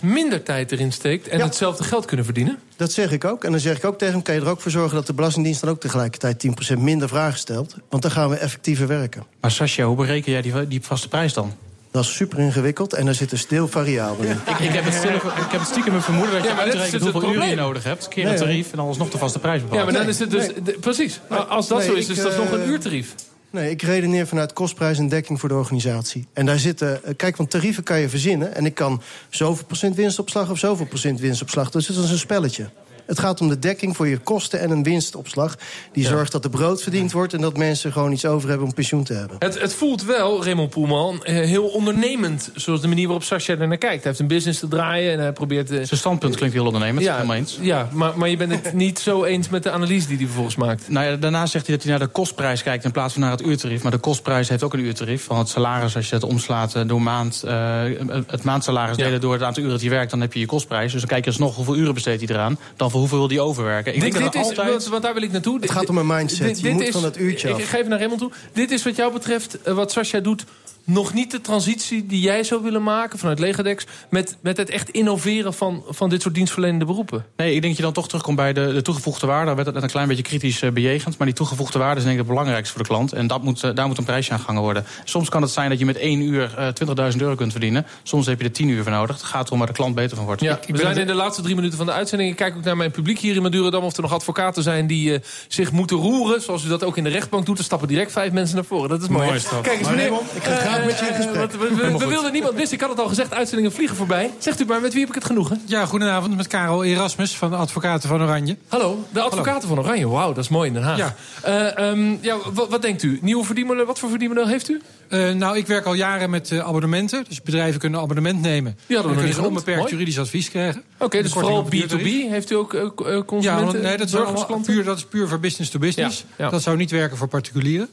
10% 0.00 0.02
minder 0.02 0.42
tijd 0.42 0.72
erin 0.72 0.92
steekt... 0.92 1.28
en 1.28 1.38
Ja. 1.38 1.44
hetzelfde 1.44 1.84
geld 1.84 2.04
kunnen 2.04 2.24
verdienen? 2.24 2.58
Dat 2.76 2.92
zeg 2.92 3.12
ik 3.12 3.24
ook. 3.24 3.44
En 3.44 3.50
dan 3.50 3.60
zeg 3.60 3.76
ik 3.76 3.84
ook 3.84 3.98
tegen 3.98 4.14
hem... 4.14 4.22
kan 4.22 4.34
je 4.34 4.40
er 4.40 4.48
ook 4.48 4.60
voor 4.60 4.70
zorgen 4.70 4.94
dat 4.94 5.06
de 5.06 5.12
Belastingdienst... 5.12 5.60
dan 5.60 5.70
ook 5.70 5.80
tegelijkertijd 5.80 6.46
10% 6.74 6.78
minder 6.78 7.08
vragen 7.08 7.38
stelt. 7.38 7.74
Want 7.88 8.02
dan 8.02 8.12
gaan 8.12 8.28
we 8.30 8.36
effectiever 8.36 8.86
werken. 8.86 9.24
Maar 9.40 9.50
Sascha, 9.50 9.84
hoe 9.84 9.96
bereken 9.96 10.32
jij 10.32 10.42
die, 10.42 10.68
die 10.68 10.82
vaste 10.82 11.08
prijs 11.08 11.32
dan? 11.32 11.54
Dat 11.96 12.04
is 12.04 12.14
super 12.16 12.38
ingewikkeld 12.38 12.92
en 12.92 13.04
daar 13.04 13.14
zitten 13.14 13.38
stil 13.38 13.68
variabelen 13.68 14.30
in. 14.30 14.36
Ik, 14.46 14.58
ik, 14.58 14.70
heb 14.72 14.84
het 14.84 14.94
stille, 14.94 15.14
ik 15.14 15.22
heb 15.50 15.60
het 15.60 15.68
stiekem 15.68 15.94
een 15.94 16.02
vermoeden 16.02 16.32
dat 16.34 16.42
je 16.42 16.48
Ja, 16.48 16.58
uitrekent 16.58 16.92
dus 16.92 17.00
hoeveel 17.00 17.20
het 17.20 17.30
uren 17.30 17.38
je 17.42 17.46
probleem. 17.46 17.66
nodig 17.66 17.84
hebt. 17.84 18.08
Keer 18.08 18.28
het 18.28 18.38
hoor. 18.38 18.46
tarief 18.48 18.70
en 18.70 18.76
dan 18.76 18.86
alsnog 18.86 19.10
de 19.10 19.18
vaste 19.18 19.38
prijs 19.38 19.60
bepalen. 19.62 19.84
Ja, 19.84 19.90
maar 19.90 20.00
dan 20.00 20.08
is 20.08 20.18
het 20.18 20.30
dus... 20.30 20.46
nee. 20.46 20.62
de- 20.62 20.76
precies. 20.80 21.20
Als 21.48 21.68
dat 21.68 21.78
Nee, 21.78 21.86
zo 21.86 21.92
is, 21.94 22.08
is 22.08 22.16
dat 22.16 22.36
nog 22.36 22.50
een 22.50 22.60
eh, 22.62 22.68
uurtarief. 22.68 23.14
Nee, 23.50 23.70
ik 23.70 23.82
redeneer 23.82 24.26
vanuit 24.26 24.52
kostprijs 24.52 24.98
en 24.98 25.08
dekking 25.08 25.40
voor 25.40 25.48
de 25.48 25.54
organisatie. 25.54 26.26
En 26.32 26.46
daar 26.46 26.58
zitten... 26.58 27.04
eh, 27.04 27.12
Kijk, 27.16 27.36
want 27.36 27.50
tarieven 27.50 27.82
kan 27.82 27.98
je 28.00 28.08
verzinnen. 28.08 28.54
En 28.54 28.66
ik 28.66 28.74
kan 28.74 29.02
zoveel 29.28 29.64
procent 29.64 29.94
winstopslag 29.96 30.50
of 30.50 30.58
zoveel 30.58 30.86
procent 30.86 31.20
winstopslag. 31.20 31.70
Dus 31.70 31.86
dat 31.86 32.04
is 32.04 32.10
een 32.10 32.18
spelletje. 32.18 32.68
Het 33.06 33.18
gaat 33.18 33.40
om 33.40 33.48
de 33.48 33.58
dekking 33.58 33.96
voor 33.96 34.08
je 34.08 34.18
kosten 34.18 34.60
en 34.60 34.70
een 34.70 34.82
winstopslag... 34.82 35.54
die 35.92 36.06
zorgt 36.06 36.32
dat 36.32 36.44
er 36.44 36.50
brood 36.50 36.82
verdiend 36.82 37.12
wordt... 37.12 37.32
en 37.34 37.40
dat 37.40 37.56
mensen 37.56 37.92
gewoon 37.92 38.12
iets 38.12 38.24
over 38.26 38.48
hebben 38.48 38.66
om 38.66 38.74
pensioen 38.74 39.04
te 39.04 39.12
hebben. 39.12 39.36
Het, 39.38 39.60
het 39.60 39.74
voelt 39.74 40.04
wel, 40.04 40.44
Raymond 40.44 40.70
Poelman, 40.70 41.24
eh, 41.24 41.34
heel 41.34 41.66
ondernemend. 41.66 42.50
Zoals 42.54 42.80
de 42.80 42.88
manier 42.88 43.04
waarop 43.04 43.22
Sascha 43.24 43.52
er 43.52 43.68
naar 43.68 43.76
kijkt. 43.76 43.94
Hij 43.94 44.02
heeft 44.04 44.18
een 44.18 44.26
business 44.26 44.58
te 44.60 44.68
draaien 44.68 45.12
en 45.12 45.18
hij 45.18 45.32
probeert... 45.32 45.70
eh, 45.70 45.76
Zijn 45.76 45.86
standpunt 46.00 46.36
klinkt 46.36 46.54
heel 46.54 46.66
ondernemend, 46.66 47.04
ja, 47.04 47.14
helemaal 47.14 47.36
eens. 47.36 47.58
ja 47.60 47.88
maar, 47.92 48.18
maar 48.18 48.28
je 48.28 48.36
bent 48.36 48.52
het 48.52 48.72
niet 48.84 48.98
zo 48.98 49.24
eens 49.24 49.48
met 49.48 49.62
de 49.62 49.70
analyse 49.70 50.06
die 50.08 50.16
hij 50.16 50.24
vervolgens 50.26 50.56
maakt. 50.56 50.88
Nou 50.88 51.06
ja, 51.06 51.16
daarna 51.16 51.46
zegt 51.46 51.66
hij 51.66 51.74
dat 51.76 51.84
hij 51.84 51.96
naar 51.96 52.06
de 52.06 52.12
kostprijs 52.12 52.62
kijkt 52.62 52.84
in 52.84 52.90
plaats 52.90 53.12
van 53.12 53.22
naar 53.22 53.30
het 53.30 53.42
uurtarief. 53.42 53.82
Maar 53.82 53.92
de 53.92 53.98
kostprijs 53.98 54.48
heeft 54.48 54.62
ook 54.62 54.72
een 54.72 54.80
uurtarief. 54.80 55.24
Van 55.24 55.38
het 55.38 55.48
salaris, 55.48 55.96
als 55.96 56.08
je 56.08 56.14
het 56.14 56.24
omslaat 56.24 56.74
eh, 56.74 56.82
door 56.86 57.02
maand, 57.02 57.42
eh, 57.46 57.82
het 58.26 58.42
maandsalaris 58.42 58.96
Ja. 58.96 59.04
delen 59.04 59.20
door 59.20 59.32
het 59.32 59.42
aantal 59.42 59.62
uren 59.62 59.74
dat 59.74 59.82
hij 59.82 59.90
werkt, 59.90 60.10
dan 60.10 60.20
heb 60.20 60.32
je 60.32 60.38
je 60.40 60.46
kostprijs. 60.46 60.92
Dus 60.92 61.00
dan 61.00 61.10
kijk 61.10 61.24
je 61.24 61.30
alsnog 61.30 61.54
hoeveel 61.56 61.76
uren 61.76 61.94
besteedt 61.94 62.22
hij 62.26 62.36
eraan, 62.36 62.58
dan 62.76 62.90
voor 62.96 63.08
hoeveel 63.08 63.28
wil 63.28 63.36
hij 63.36 63.46
overwerken. 63.46 63.94
Ik 63.94 64.00
Dit, 64.00 64.12
denk 64.12 64.24
dat 64.24 64.32
dit 64.32 64.42
is, 64.42 64.48
altijd... 64.48 64.68
want, 64.68 64.86
want 64.86 65.02
daar 65.02 65.14
wil 65.14 65.22
ik 65.22 65.32
naartoe. 65.32 65.60
Het 65.60 65.70
gaat 65.70 65.88
om 65.88 65.98
een 65.98 66.06
mindset. 66.06 66.60
Je 66.60 66.70
moet 66.70 66.88
van 66.88 67.02
dat 67.02 67.18
uurtje 67.18 67.48
ik, 67.48 67.54
af. 67.54 67.60
Ik 67.60 67.66
geef 67.66 67.86
naar 67.86 67.98
Raymond 67.98 68.20
toe. 68.20 68.30
Dit 68.52 68.70
is 68.70 68.82
wat 68.82 68.96
jou 68.96 69.12
betreft, 69.12 69.62
eh, 69.62 69.74
wat 69.74 69.92
Sascha 69.92 70.20
doet... 70.20 70.44
nog 70.86 71.14
niet 71.14 71.30
de 71.30 71.40
transitie 71.40 72.06
die 72.06 72.20
jij 72.20 72.44
zou 72.44 72.62
willen 72.62 72.82
maken 72.82 73.18
vanuit 73.18 73.38
Legadex... 73.38 73.84
met, 74.10 74.36
met 74.40 74.56
het 74.56 74.70
echt 74.70 74.90
innoveren 74.90 75.54
van, 75.54 75.82
van 75.88 76.08
dit 76.08 76.22
soort 76.22 76.34
dienstverlenende 76.34 76.84
beroepen. 76.84 77.24
Nee, 77.36 77.46
ik 77.46 77.52
denk 77.54 77.66
dat 77.66 77.76
je 77.76 77.82
dan 77.82 77.92
toch 77.92 78.06
terugkomt 78.06 78.36
bij 78.36 78.52
de, 78.52 78.72
de 78.72 78.82
toegevoegde 78.82 79.26
waarde. 79.26 79.46
Daar 79.46 79.54
werd 79.54 79.66
het 79.66 79.74
net 79.74 79.84
een 79.84 79.90
klein 79.90 80.08
beetje 80.08 80.22
kritisch 80.22 80.62
eh, 80.62 80.70
bejegend. 80.70 81.18
Maar 81.18 81.26
die 81.26 81.36
toegevoegde 81.36 81.78
waarde 81.78 81.96
is 81.96 82.02
denk 82.02 82.12
ik 82.12 82.20
het 82.20 82.28
belangrijkste 82.28 82.72
voor 82.74 82.82
de 82.82 82.88
klant. 82.88 83.12
En 83.12 83.26
dat 83.26 83.42
moet, 83.42 83.62
eh, 83.62 83.74
daar 83.74 83.86
moet 83.86 83.98
een 83.98 84.04
prijsje 84.04 84.32
aan 84.32 84.38
gehangen 84.38 84.62
worden. 84.62 84.84
Soms 85.04 85.28
kan 85.28 85.42
het 85.42 85.50
zijn 85.50 85.70
dat 85.70 85.78
je 85.78 85.84
met 85.84 85.96
één 85.96 86.20
uur 86.20 86.54
eh 86.56 86.68
20.000 87.12 87.20
euro 87.22 87.34
kunt 87.34 87.50
verdienen. 87.52 87.86
Soms 88.02 88.26
heb 88.26 88.38
je 88.40 88.44
er 88.46 88.52
10 88.52 88.68
uur 88.68 88.82
voor 88.82 88.92
nodig. 88.92 89.16
Het 89.16 89.24
gaat 89.24 89.46
erom 89.46 89.58
waar 89.58 89.68
de 89.68 89.72
klant 89.74 89.94
beter 89.94 90.16
van 90.16 90.24
wordt. 90.26 90.40
Ja, 90.40 90.56
Ik- 90.56 90.66
ik 90.66 90.74
we 90.76 90.80
zijn 90.80 90.96
in 90.98 91.06
de 91.06 91.14
laatste 91.14 91.42
drie 91.42 91.54
minuten 91.54 91.76
van 91.76 91.86
de 91.86 91.92
uitzending. 91.92 92.30
Ik 92.30 92.36
kijk 92.36 92.56
ook 92.56 92.64
naar 92.64 92.76
mijn 92.76 92.90
publiek 92.90 93.18
hier 93.18 93.36
in 93.36 93.42
Madurodam... 93.42 93.84
of 93.84 93.96
er 93.96 94.02
nog 94.02 94.12
advocaten 94.12 94.62
zijn 94.62 94.86
die 94.86 95.14
eh, 95.14 95.20
zich 95.48 95.72
moeten 95.72 95.96
roeren... 95.96 96.42
zoals 96.42 96.64
u 96.64 96.68
dat 96.68 96.84
ook 96.84 96.96
in 96.96 97.04
de 97.04 97.10
rechtbank 97.10 97.46
doet. 97.46 97.58
Er 97.58 97.64
stappen 97.64 97.88
direct 97.88 98.12
vijf 98.12 98.32
mensen 98.32 98.54
naar 98.56 98.64
voren. 98.64 98.88
Dat 98.88 99.02
is 99.02 99.08
mooi. 99.08 99.40
Kijk 99.62 99.78
eens, 99.78 99.88
meneer... 99.88 100.12
Ik 100.34 100.42
ga 100.42 100.75
graag 100.76 100.86
met 100.86 100.98
je 100.98 101.06
in 101.06 101.10
eh, 101.12 101.16
gesprek. 101.16 101.36
want 101.36 101.52
we 101.52 101.74
we, 101.92 101.98
we 101.98 102.06
wilden 102.06 102.32
niemand 102.32 102.54
missen. 102.54 102.74
Ik 102.74 102.80
had 102.80 102.90
het 102.90 103.00
al 103.00 103.08
gezegd, 103.08 103.34
uitzendingen 103.34 103.72
vliegen 103.72 103.96
voorbij. 103.96 104.30
Zegt 104.38 104.60
u 104.60 104.64
maar, 104.64 104.80
met 104.80 104.90
wie 104.92 105.00
heb 105.00 105.08
ik 105.08 105.14
het 105.14 105.24
genoegen? 105.24 105.62
Ja, 105.64 105.86
goedenavond 105.86 106.36
met 106.36 106.46
Karel 106.46 106.84
Erasmus 106.84 107.36
van 107.36 107.50
de 107.50 107.56
Advocaten 107.56 108.08
van 108.08 108.22
Oranje. 108.22 108.56
Hallo, 108.68 109.04
de 109.12 109.20
advocaten 109.20 109.68
van 109.68 109.78
Oranje. 109.78 110.08
Wauw, 110.08 110.32
dat 110.32 110.44
is 110.44 110.50
mooi 110.50 110.68
in 110.68 110.74
Den 110.74 110.82
Haag. 110.82 110.96
Ja. 110.98 111.14
Eh, 111.42 111.78
ehm, 111.90 112.16
ja, 112.20 112.36
wat, 112.52 112.68
wat 112.68 112.82
denkt 112.82 113.02
u? 113.02 113.18
Nieuwe 113.22 113.44
verdienmodel, 113.44 113.84
wat 113.84 113.98
voor 113.98 114.08
verdienmodel 114.08 114.46
heeft 114.46 114.68
u? 114.68 114.80
Eh, 115.08 115.30
nou, 115.32 115.56
ik 115.56 115.66
werk 115.66 115.84
al 115.84 115.94
jaren 115.94 116.30
met 116.30 116.50
eh, 116.50 116.58
abonnementen. 116.58 117.24
Dus 117.28 117.42
bedrijven 117.42 117.80
kunnen 117.80 118.00
abonnement 118.00 118.40
nemen. 118.40 118.78
En 118.86 118.94
nog 118.94 119.14
kunnen 119.14 119.34
ze 119.34 119.42
onbeperkt 119.44 119.80
Mooi. 119.80 119.92
juridisch 119.92 120.18
advies 120.18 120.50
krijgen. 120.50 120.82
Oké, 120.98 121.22
dus 121.22 121.32
vooral 121.32 121.58
op 121.58 121.64
het 121.64 121.74
B2B. 121.74 121.76
uurtarief. 121.78 122.30
Heeft 122.30 122.50
u 122.50 122.54
ook 122.54 122.74
eh, 122.74 122.80
eh, 122.80 122.88
Ja, 123.06 123.22
consumenten, 123.22 123.66
want- 123.66 123.82
nee, 123.82 123.96
dat, 123.96 124.10
burgersklanten? 124.10 124.74
puur, 124.74 124.84
dat 124.84 124.96
is 124.96 125.04
puur 125.04 125.28
voor 125.28 125.40
business 125.40 125.70
to 125.70 125.78
business. 125.78 126.24
Ja, 126.36 126.44
ja. 126.44 126.50
Dat 126.50 126.62
zou 126.62 126.76
niet 126.76 126.90
werken 126.90 127.16
voor 127.16 127.28
particulieren. 127.28 127.88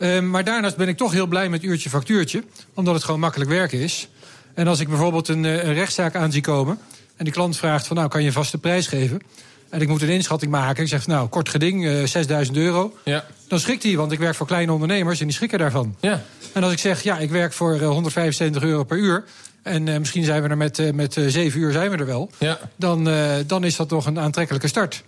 Eh, 0.00 0.20
maar 0.20 0.44
daarnaast 0.44 0.76
ben 0.76 0.88
ik 0.88 0.96
toch 0.96 1.12
heel 1.12 1.26
blij 1.26 1.48
met 1.48 1.62
uurtje 1.62 1.90
factuurtje. 1.90 2.42
Omdat 2.74 2.94
het 2.94 3.04
gewoon 3.04 3.20
makkelijk 3.20 3.50
werken 3.50 3.78
is. 3.78 4.08
En 4.54 4.66
als 4.66 4.80
ik 4.80 4.88
bijvoorbeeld 4.88 5.28
een, 5.28 5.44
eh, 5.44 5.64
een 5.64 5.74
rechtszaak 5.74 6.14
aan 6.14 6.32
zie 6.32 6.42
komen... 6.42 6.78
en 7.16 7.24
die 7.24 7.34
klant 7.34 7.56
vraagt 7.56 7.86
van 7.86 7.96
nou, 7.96 8.08
kan 8.08 8.20
je 8.20 8.26
een 8.26 8.32
vaste 8.32 8.58
prijs 8.58 8.86
geven... 8.86 9.20
en 9.68 9.80
ik 9.80 9.88
moet 9.88 10.02
een 10.02 10.08
inschatting 10.08 10.50
maken. 10.50 10.82
Ik 10.82 10.88
zeg 10.88 11.06
nou, 11.06 11.28
kort 11.28 11.48
geding, 11.48 11.86
eh 11.86 12.04
6000 12.04 12.56
euro. 12.56 12.96
Ja. 13.04 13.24
Dan 13.48 13.60
schrikt 13.60 13.82
hij, 13.82 13.96
want 13.96 14.12
ik 14.12 14.18
werk 14.18 14.34
voor 14.34 14.46
kleine 14.46 14.72
ondernemers... 14.72 15.20
en 15.20 15.26
die 15.26 15.34
schrikken 15.34 15.58
daarvan. 15.58 15.96
Ja. 16.00 16.22
En 16.52 16.62
als 16.62 16.72
ik 16.72 16.78
zeg, 16.78 17.02
ja, 17.02 17.18
ik 17.18 17.30
werk 17.30 17.52
voor 17.52 17.74
eh, 17.74 17.88
175 17.88 18.62
euro 18.62 18.84
per 18.84 18.96
uur... 18.98 19.24
en 19.62 19.88
eh, 19.88 19.98
misschien 19.98 20.24
zijn 20.24 20.42
we 20.42 20.48
er 20.48 20.56
met, 20.56 20.78
eh, 20.78 20.92
met 20.92 21.16
eh, 21.16 21.24
7 21.26 21.60
uur 21.60 21.72
zijn 21.72 21.90
we 21.90 21.96
er 21.96 22.06
wel... 22.06 22.30
Ja. 22.38 22.58
Dan, 22.76 23.08
eh, 23.08 23.34
dan 23.46 23.64
is 23.64 23.76
dat 23.76 23.88
toch 23.88 24.06
een 24.06 24.18
aantrekkelijke 24.18 24.68
start. 24.68 25.04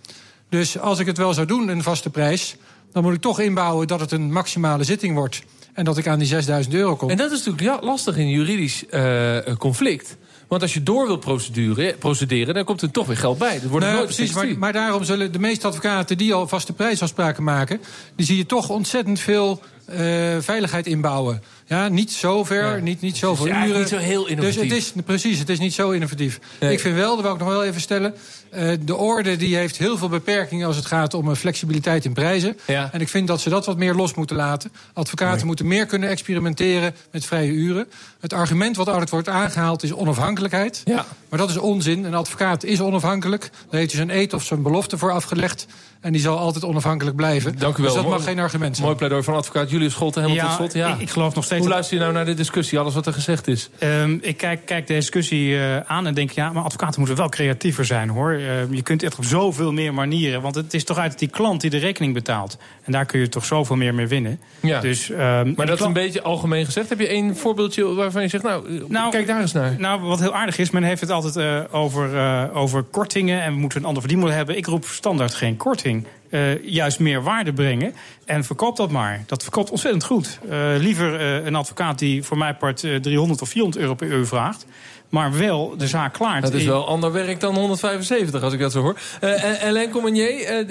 Dus 0.49 0.79
als 0.79 0.99
ik 0.99 1.05
het 1.05 1.17
wel 1.17 1.33
zou 1.33 1.47
doen, 1.47 1.67
een 1.67 1.83
vaste 1.83 2.09
prijs... 2.09 2.55
dan 2.93 3.03
moet 3.03 3.13
ik 3.13 3.21
toch 3.21 3.39
inbouwen 3.39 3.87
dat 3.87 3.99
het 3.99 4.11
een 4.11 4.31
maximale 4.31 4.83
zitting 4.83 5.15
wordt... 5.15 5.43
en 5.73 5.85
dat 5.85 5.97
ik 5.97 6.07
aan 6.07 6.19
die 6.19 6.27
6000 6.27 6.75
euro 6.75 6.95
kom. 6.95 7.09
En 7.09 7.17
dat 7.17 7.31
is 7.31 7.45
natuurlijk 7.45 7.63
ja, 7.63 7.87
lastig 7.87 8.15
in 8.15 8.21
een 8.21 8.29
juridisch 8.29 8.87
eh, 8.87 9.37
conflict. 9.57 10.17
Want 10.47 10.61
als 10.61 10.73
je 10.73 10.83
door 10.83 11.07
wilt 11.07 11.19
procedure, 11.19 11.95
procederen, 11.99 12.53
dan 12.53 12.63
komt 12.63 12.81
er 12.81 12.91
toch 12.91 13.07
weer 13.07 13.17
geld 13.17 13.37
bij. 13.37 13.59
Dat 13.59 13.69
wordt 13.69 13.85
Nou, 13.85 13.97
nooit 13.97 14.15
precies, 14.15 14.55
maar 14.57 14.73
daarom 14.73 15.03
zullen 15.03 15.31
de 15.31 15.39
meeste 15.39 15.67
advocaten 15.67 16.17
die 16.17 16.33
al 16.33 16.47
vaste 16.47 16.73
prijsafspraken 16.73 17.43
maken... 17.43 17.81
die 18.15 18.25
zie 18.25 18.37
je 18.37 18.45
toch 18.45 18.69
ontzettend 18.69 19.19
veel 19.19 19.61
eh, 19.85 19.97
veiligheid 20.39 20.87
inbouwen. 20.87 21.41
Ja, 21.65 21.87
niet 21.87 22.11
zo 22.11 22.43
ver, 22.43 22.75
Ja. 22.75 22.81
niet, 22.83 23.01
niet 23.01 23.17
zoveel 23.17 23.45
eigenlijk 23.47 23.69
uren. 23.69 23.81
niet 23.81 23.89
zo 23.89 23.97
heel 24.13 24.27
innovatief. 24.27 24.61
Dus 24.69 24.69
het 24.85 24.95
is, 24.97 25.03
precies, 25.05 25.39
het 25.39 25.49
is 25.49 25.59
niet 25.59 25.73
zo 25.73 25.89
innovatief. 25.91 26.39
Nee. 26.59 26.71
Ik 26.71 26.79
vind 26.79 26.95
wel, 26.95 27.13
dat 27.15 27.23
wil 27.23 27.33
ik 27.33 27.39
nog 27.39 27.47
wel 27.47 27.63
even 27.63 27.81
stellen... 27.81 28.13
eh, 28.49 28.69
de 28.81 28.95
orde 28.95 29.35
die 29.35 29.55
heeft 29.55 29.77
heel 29.77 29.97
veel 29.97 30.09
beperkingen 30.09 30.67
als 30.67 30.75
het 30.75 30.85
gaat 30.85 31.13
om 31.13 31.29
eh, 31.29 31.35
flexibiliteit 31.35 32.05
in 32.05 32.13
prijzen. 32.13 32.57
Ja. 32.67 32.89
En 32.91 33.01
ik 33.01 33.09
vind 33.09 33.27
dat 33.27 33.41
ze 33.41 33.49
dat 33.49 33.65
wat 33.65 33.77
meer 33.77 33.93
los 33.93 34.13
moeten 34.13 34.35
laten. 34.35 34.71
Advocaten 34.93 35.45
moeten 35.47 35.67
meer 35.67 35.85
kunnen 35.85 36.09
experimenteren 36.09 36.95
met 37.11 37.25
vrije 37.25 37.51
uren. 37.51 37.87
Het 38.19 38.33
argument 38.33 38.75
wat 38.75 38.87
altijd 38.89 39.09
wordt 39.09 39.29
aangehaald 39.29 39.83
is 39.83 39.93
onafhankelijkheid. 39.93 40.81
Ja. 40.85 41.05
Maar 41.29 41.39
dat 41.39 41.49
is 41.49 41.57
onzin. 41.57 42.03
Een 42.03 42.13
advocaat 42.13 42.63
is 42.63 42.81
onafhankelijk. 42.81 43.41
Daar 43.69 43.79
heeft 43.79 43.93
hij 43.93 44.05
zijn 44.05 44.17
eet 44.19 44.33
of 44.33 44.43
zijn 44.43 44.61
belofte 44.61 44.97
voor 44.97 45.11
afgelegd. 45.11 45.65
En 46.03 46.11
die 46.11 46.21
zal 46.21 46.37
altijd 46.37 46.63
onafhankelijk 46.63 47.15
blijven. 47.15 47.57
Dank 47.57 47.77
u 47.77 47.81
wel. 47.81 47.85
Dus 47.85 47.93
dat 47.93 48.03
Mooi- 48.03 48.15
mag 48.17 48.25
geen 48.27 48.39
argument 48.39 48.73
zijn. 48.75 48.85
Mooi 48.85 48.97
pleidooi 48.97 49.23
van 49.23 49.35
advocaat 49.35 49.69
Julius 49.69 49.91
Scholte. 49.91 50.19
Helemaal 50.19 50.45
tot 50.45 50.55
slot. 50.55 50.73
Ja. 50.73 50.93
Ik, 50.93 50.99
ik 50.99 51.09
geloof 51.09 51.35
nog 51.35 51.43
steeds... 51.43 51.61
Hoe 51.61 51.69
luister 51.69 51.95
je 51.95 52.01
nou 52.01 52.13
naar 52.13 52.25
de 52.25 52.33
discussie, 52.33 52.79
alles 52.79 52.93
wat 52.93 53.05
er 53.05 53.13
gezegd 53.13 53.47
is? 53.47 53.69
Ehm, 53.79 54.17
ik 54.21 54.37
kijk, 54.37 54.65
kijk 54.65 54.87
de 54.87 54.93
discussie 54.93 55.57
eh, 55.57 55.77
aan 55.77 56.07
en 56.07 56.13
denk, 56.13 56.31
ja, 56.31 56.51
maar 56.51 56.63
advocaten 56.63 56.99
moeten 56.99 57.17
wel 57.17 57.29
creatiever 57.29 57.85
zijn 57.85 58.09
hoor. 58.09 58.31
Ehm, 58.31 58.73
je 58.73 58.81
kunt 58.81 59.03
echt 59.03 59.17
op 59.17 59.25
zoveel 59.25 59.71
meer 59.71 59.93
manieren. 59.93 60.41
Want 60.41 60.55
het 60.55 60.73
is 60.73 60.83
toch 60.83 60.97
uit 60.97 61.19
die 61.19 61.27
klant 61.27 61.61
die 61.61 61.69
de 61.69 61.77
rekening 61.77 62.13
betaalt. 62.13 62.57
En 62.83 62.91
daar 62.91 63.05
kun 63.05 63.19
je 63.19 63.29
toch 63.29 63.45
zoveel 63.45 63.75
meer 63.75 63.93
mee 63.93 64.07
winnen. 64.07 64.39
Ja. 64.59 64.79
Dus, 64.79 65.09
ehm, 65.09 65.53
Maar 65.55 65.65
dat 65.65 65.79
is 65.79 65.85
een 65.85 65.93
beetje 65.93 66.21
algemeen 66.21 66.65
gezegd. 66.65 66.89
Heb 66.89 66.99
je 66.99 67.07
één 67.07 67.37
voorbeeldje 67.37 67.93
waarvan 67.93 68.21
je 68.21 68.27
zegt, 68.27 68.43
nou, 68.43 68.83
Nou, 68.87 69.11
kijk 69.11 69.27
daar 69.27 69.41
eens 69.41 69.53
naar. 69.53 69.75
Nou, 69.77 70.01
wat 70.01 70.19
heel 70.19 70.33
aardig 70.33 70.57
is, 70.57 70.69
men 70.69 70.83
heeft 70.83 71.01
het 71.01 71.09
altijd 71.09 71.35
eh, 71.35 71.59
over, 71.71 72.17
eh, 72.17 72.43
over 72.53 72.83
kortingen 72.83 73.41
en 73.41 73.53
we 73.53 73.59
moeten 73.59 73.79
een 73.79 73.85
ander 73.85 74.01
verdienmodel 74.01 74.35
hebben. 74.35 74.57
Ik 74.57 74.65
roep 74.65 74.85
standaard 74.85 75.33
geen 75.33 75.57
korting. 75.57 75.91
Eh, 76.33 76.63
juist 76.63 76.99
meer 76.99 77.23
waarde 77.23 77.53
brengen 77.53 77.93
en 78.25 78.43
verkoop 78.43 78.77
dat 78.77 78.91
maar. 78.91 79.23
Dat 79.25 79.43
verkoopt 79.43 79.69
ontzettend 79.69 80.03
goed. 80.03 80.39
Eh, 80.49 80.59
liever 80.77 81.19
eh, 81.19 81.45
een 81.45 81.55
advocaat 81.55 81.99
die 81.99 82.23
voor 82.23 82.37
mij 82.37 82.53
part 82.53 82.83
eh, 82.83 82.95
300 82.95 83.41
of 83.41 83.49
400 83.49 83.81
euro 83.83 83.95
per 83.95 84.07
uur 84.07 84.27
vraagt. 84.27 84.65
Maar 85.09 85.37
wel 85.37 85.77
de 85.77 85.87
zaak 85.87 86.13
klaart. 86.13 86.43
Dat 86.43 86.53
is 86.53 86.65
wel 86.65 86.87
ander 86.87 87.11
werk 87.11 87.39
dan 87.39 87.55
175, 87.55 88.43
als 88.43 88.53
ik 88.53 88.59
dat 88.59 88.71
zo 88.71 88.81
hoor. 88.81 88.97
En 89.19 89.59
Alain 89.67 89.89
Comenier, 89.89 90.65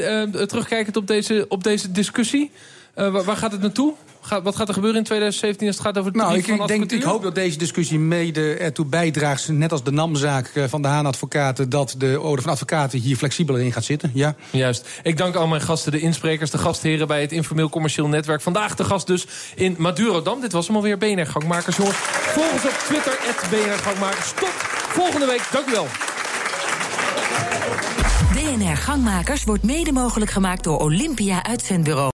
terugkijkend 0.46 0.96
op 0.96 1.06
deze, 1.06 1.44
op 1.48 1.64
deze 1.64 1.92
discussie. 1.92 2.50
Eh, 2.94 3.24
waar, 3.24 3.36
gaat 3.36 3.52
het 3.52 3.60
naartoe? 3.60 3.94
Gaat, 4.20 4.42
wat 4.42 4.56
gaat 4.56 4.68
er 4.68 4.74
gebeuren 4.74 4.98
in 4.98 5.04
2017 5.04 5.66
als 5.66 5.76
het 5.76 5.86
gaat 5.86 5.98
over 5.98 6.12
het 6.12 6.20
Nou, 6.20 6.36
ik, 6.36 6.44
van 6.44 6.60
ik, 6.60 6.66
denk, 6.66 6.92
ik 6.92 7.02
hoop 7.02 7.22
dat 7.22 7.34
deze 7.34 7.58
discussie 7.58 7.98
mede 7.98 8.54
ertoe 8.54 8.86
bijdraagt, 8.86 9.48
net 9.48 9.72
als 9.72 9.84
de 9.84 9.90
NAM-zaak 9.90 10.46
eh, 10.46 10.64
van 10.68 10.82
de 10.82 10.88
Haan 10.88 11.06
Advocaten, 11.06 11.68
dat 11.68 11.94
de 11.98 12.20
orde 12.20 12.42
van 12.42 12.50
advocaten 12.50 12.98
hier 12.98 13.16
flexibeler 13.16 13.60
in 13.60 13.72
gaat 13.72 13.84
zitten. 13.84 14.10
Ja. 14.14 14.34
Juist. 14.50 14.88
Ik 15.02 15.16
dank 15.16 15.34
al 15.34 15.46
mijn 15.46 15.60
gasten, 15.60 15.92
de 15.92 16.00
insprekers, 16.00 16.50
de 16.50 16.58
gastheren 16.58 17.06
bij 17.06 17.20
het 17.20 17.32
Informeel 17.32 17.68
Commercieel 17.68 18.08
Netwerk. 18.08 18.40
Vandaag 18.40 18.74
de 18.74 18.84
gast 18.84 19.06
dus 19.06 19.26
in 19.54 19.74
Madurodam. 19.78 20.40
Dit 20.40 20.52
was 20.52 20.66
hem 20.66 20.76
alweer, 20.76 20.98
BNR 20.98 21.26
Gangmakers, 21.26 21.76
jongens. 21.76 21.96
Volg 21.96 22.52
ons 22.52 22.64
op 22.64 22.84
Twitter, 22.86 23.18
BNR 23.50 23.78
Gangmakers. 23.78 24.32
Tot 24.32 24.52
volgende 24.88 25.26
week. 25.26 25.48
Dank 25.52 25.68
u 25.68 25.72
wel. 25.72 25.86
BNR 28.32 28.76
Gangmakers 28.76 29.44
wordt 29.44 29.62
mede 29.62 29.92
mogelijk 29.92 30.30
gemaakt 30.30 30.64
door 30.64 30.78
Olympia 30.78 31.44
Uitzendbureau. 31.44 32.10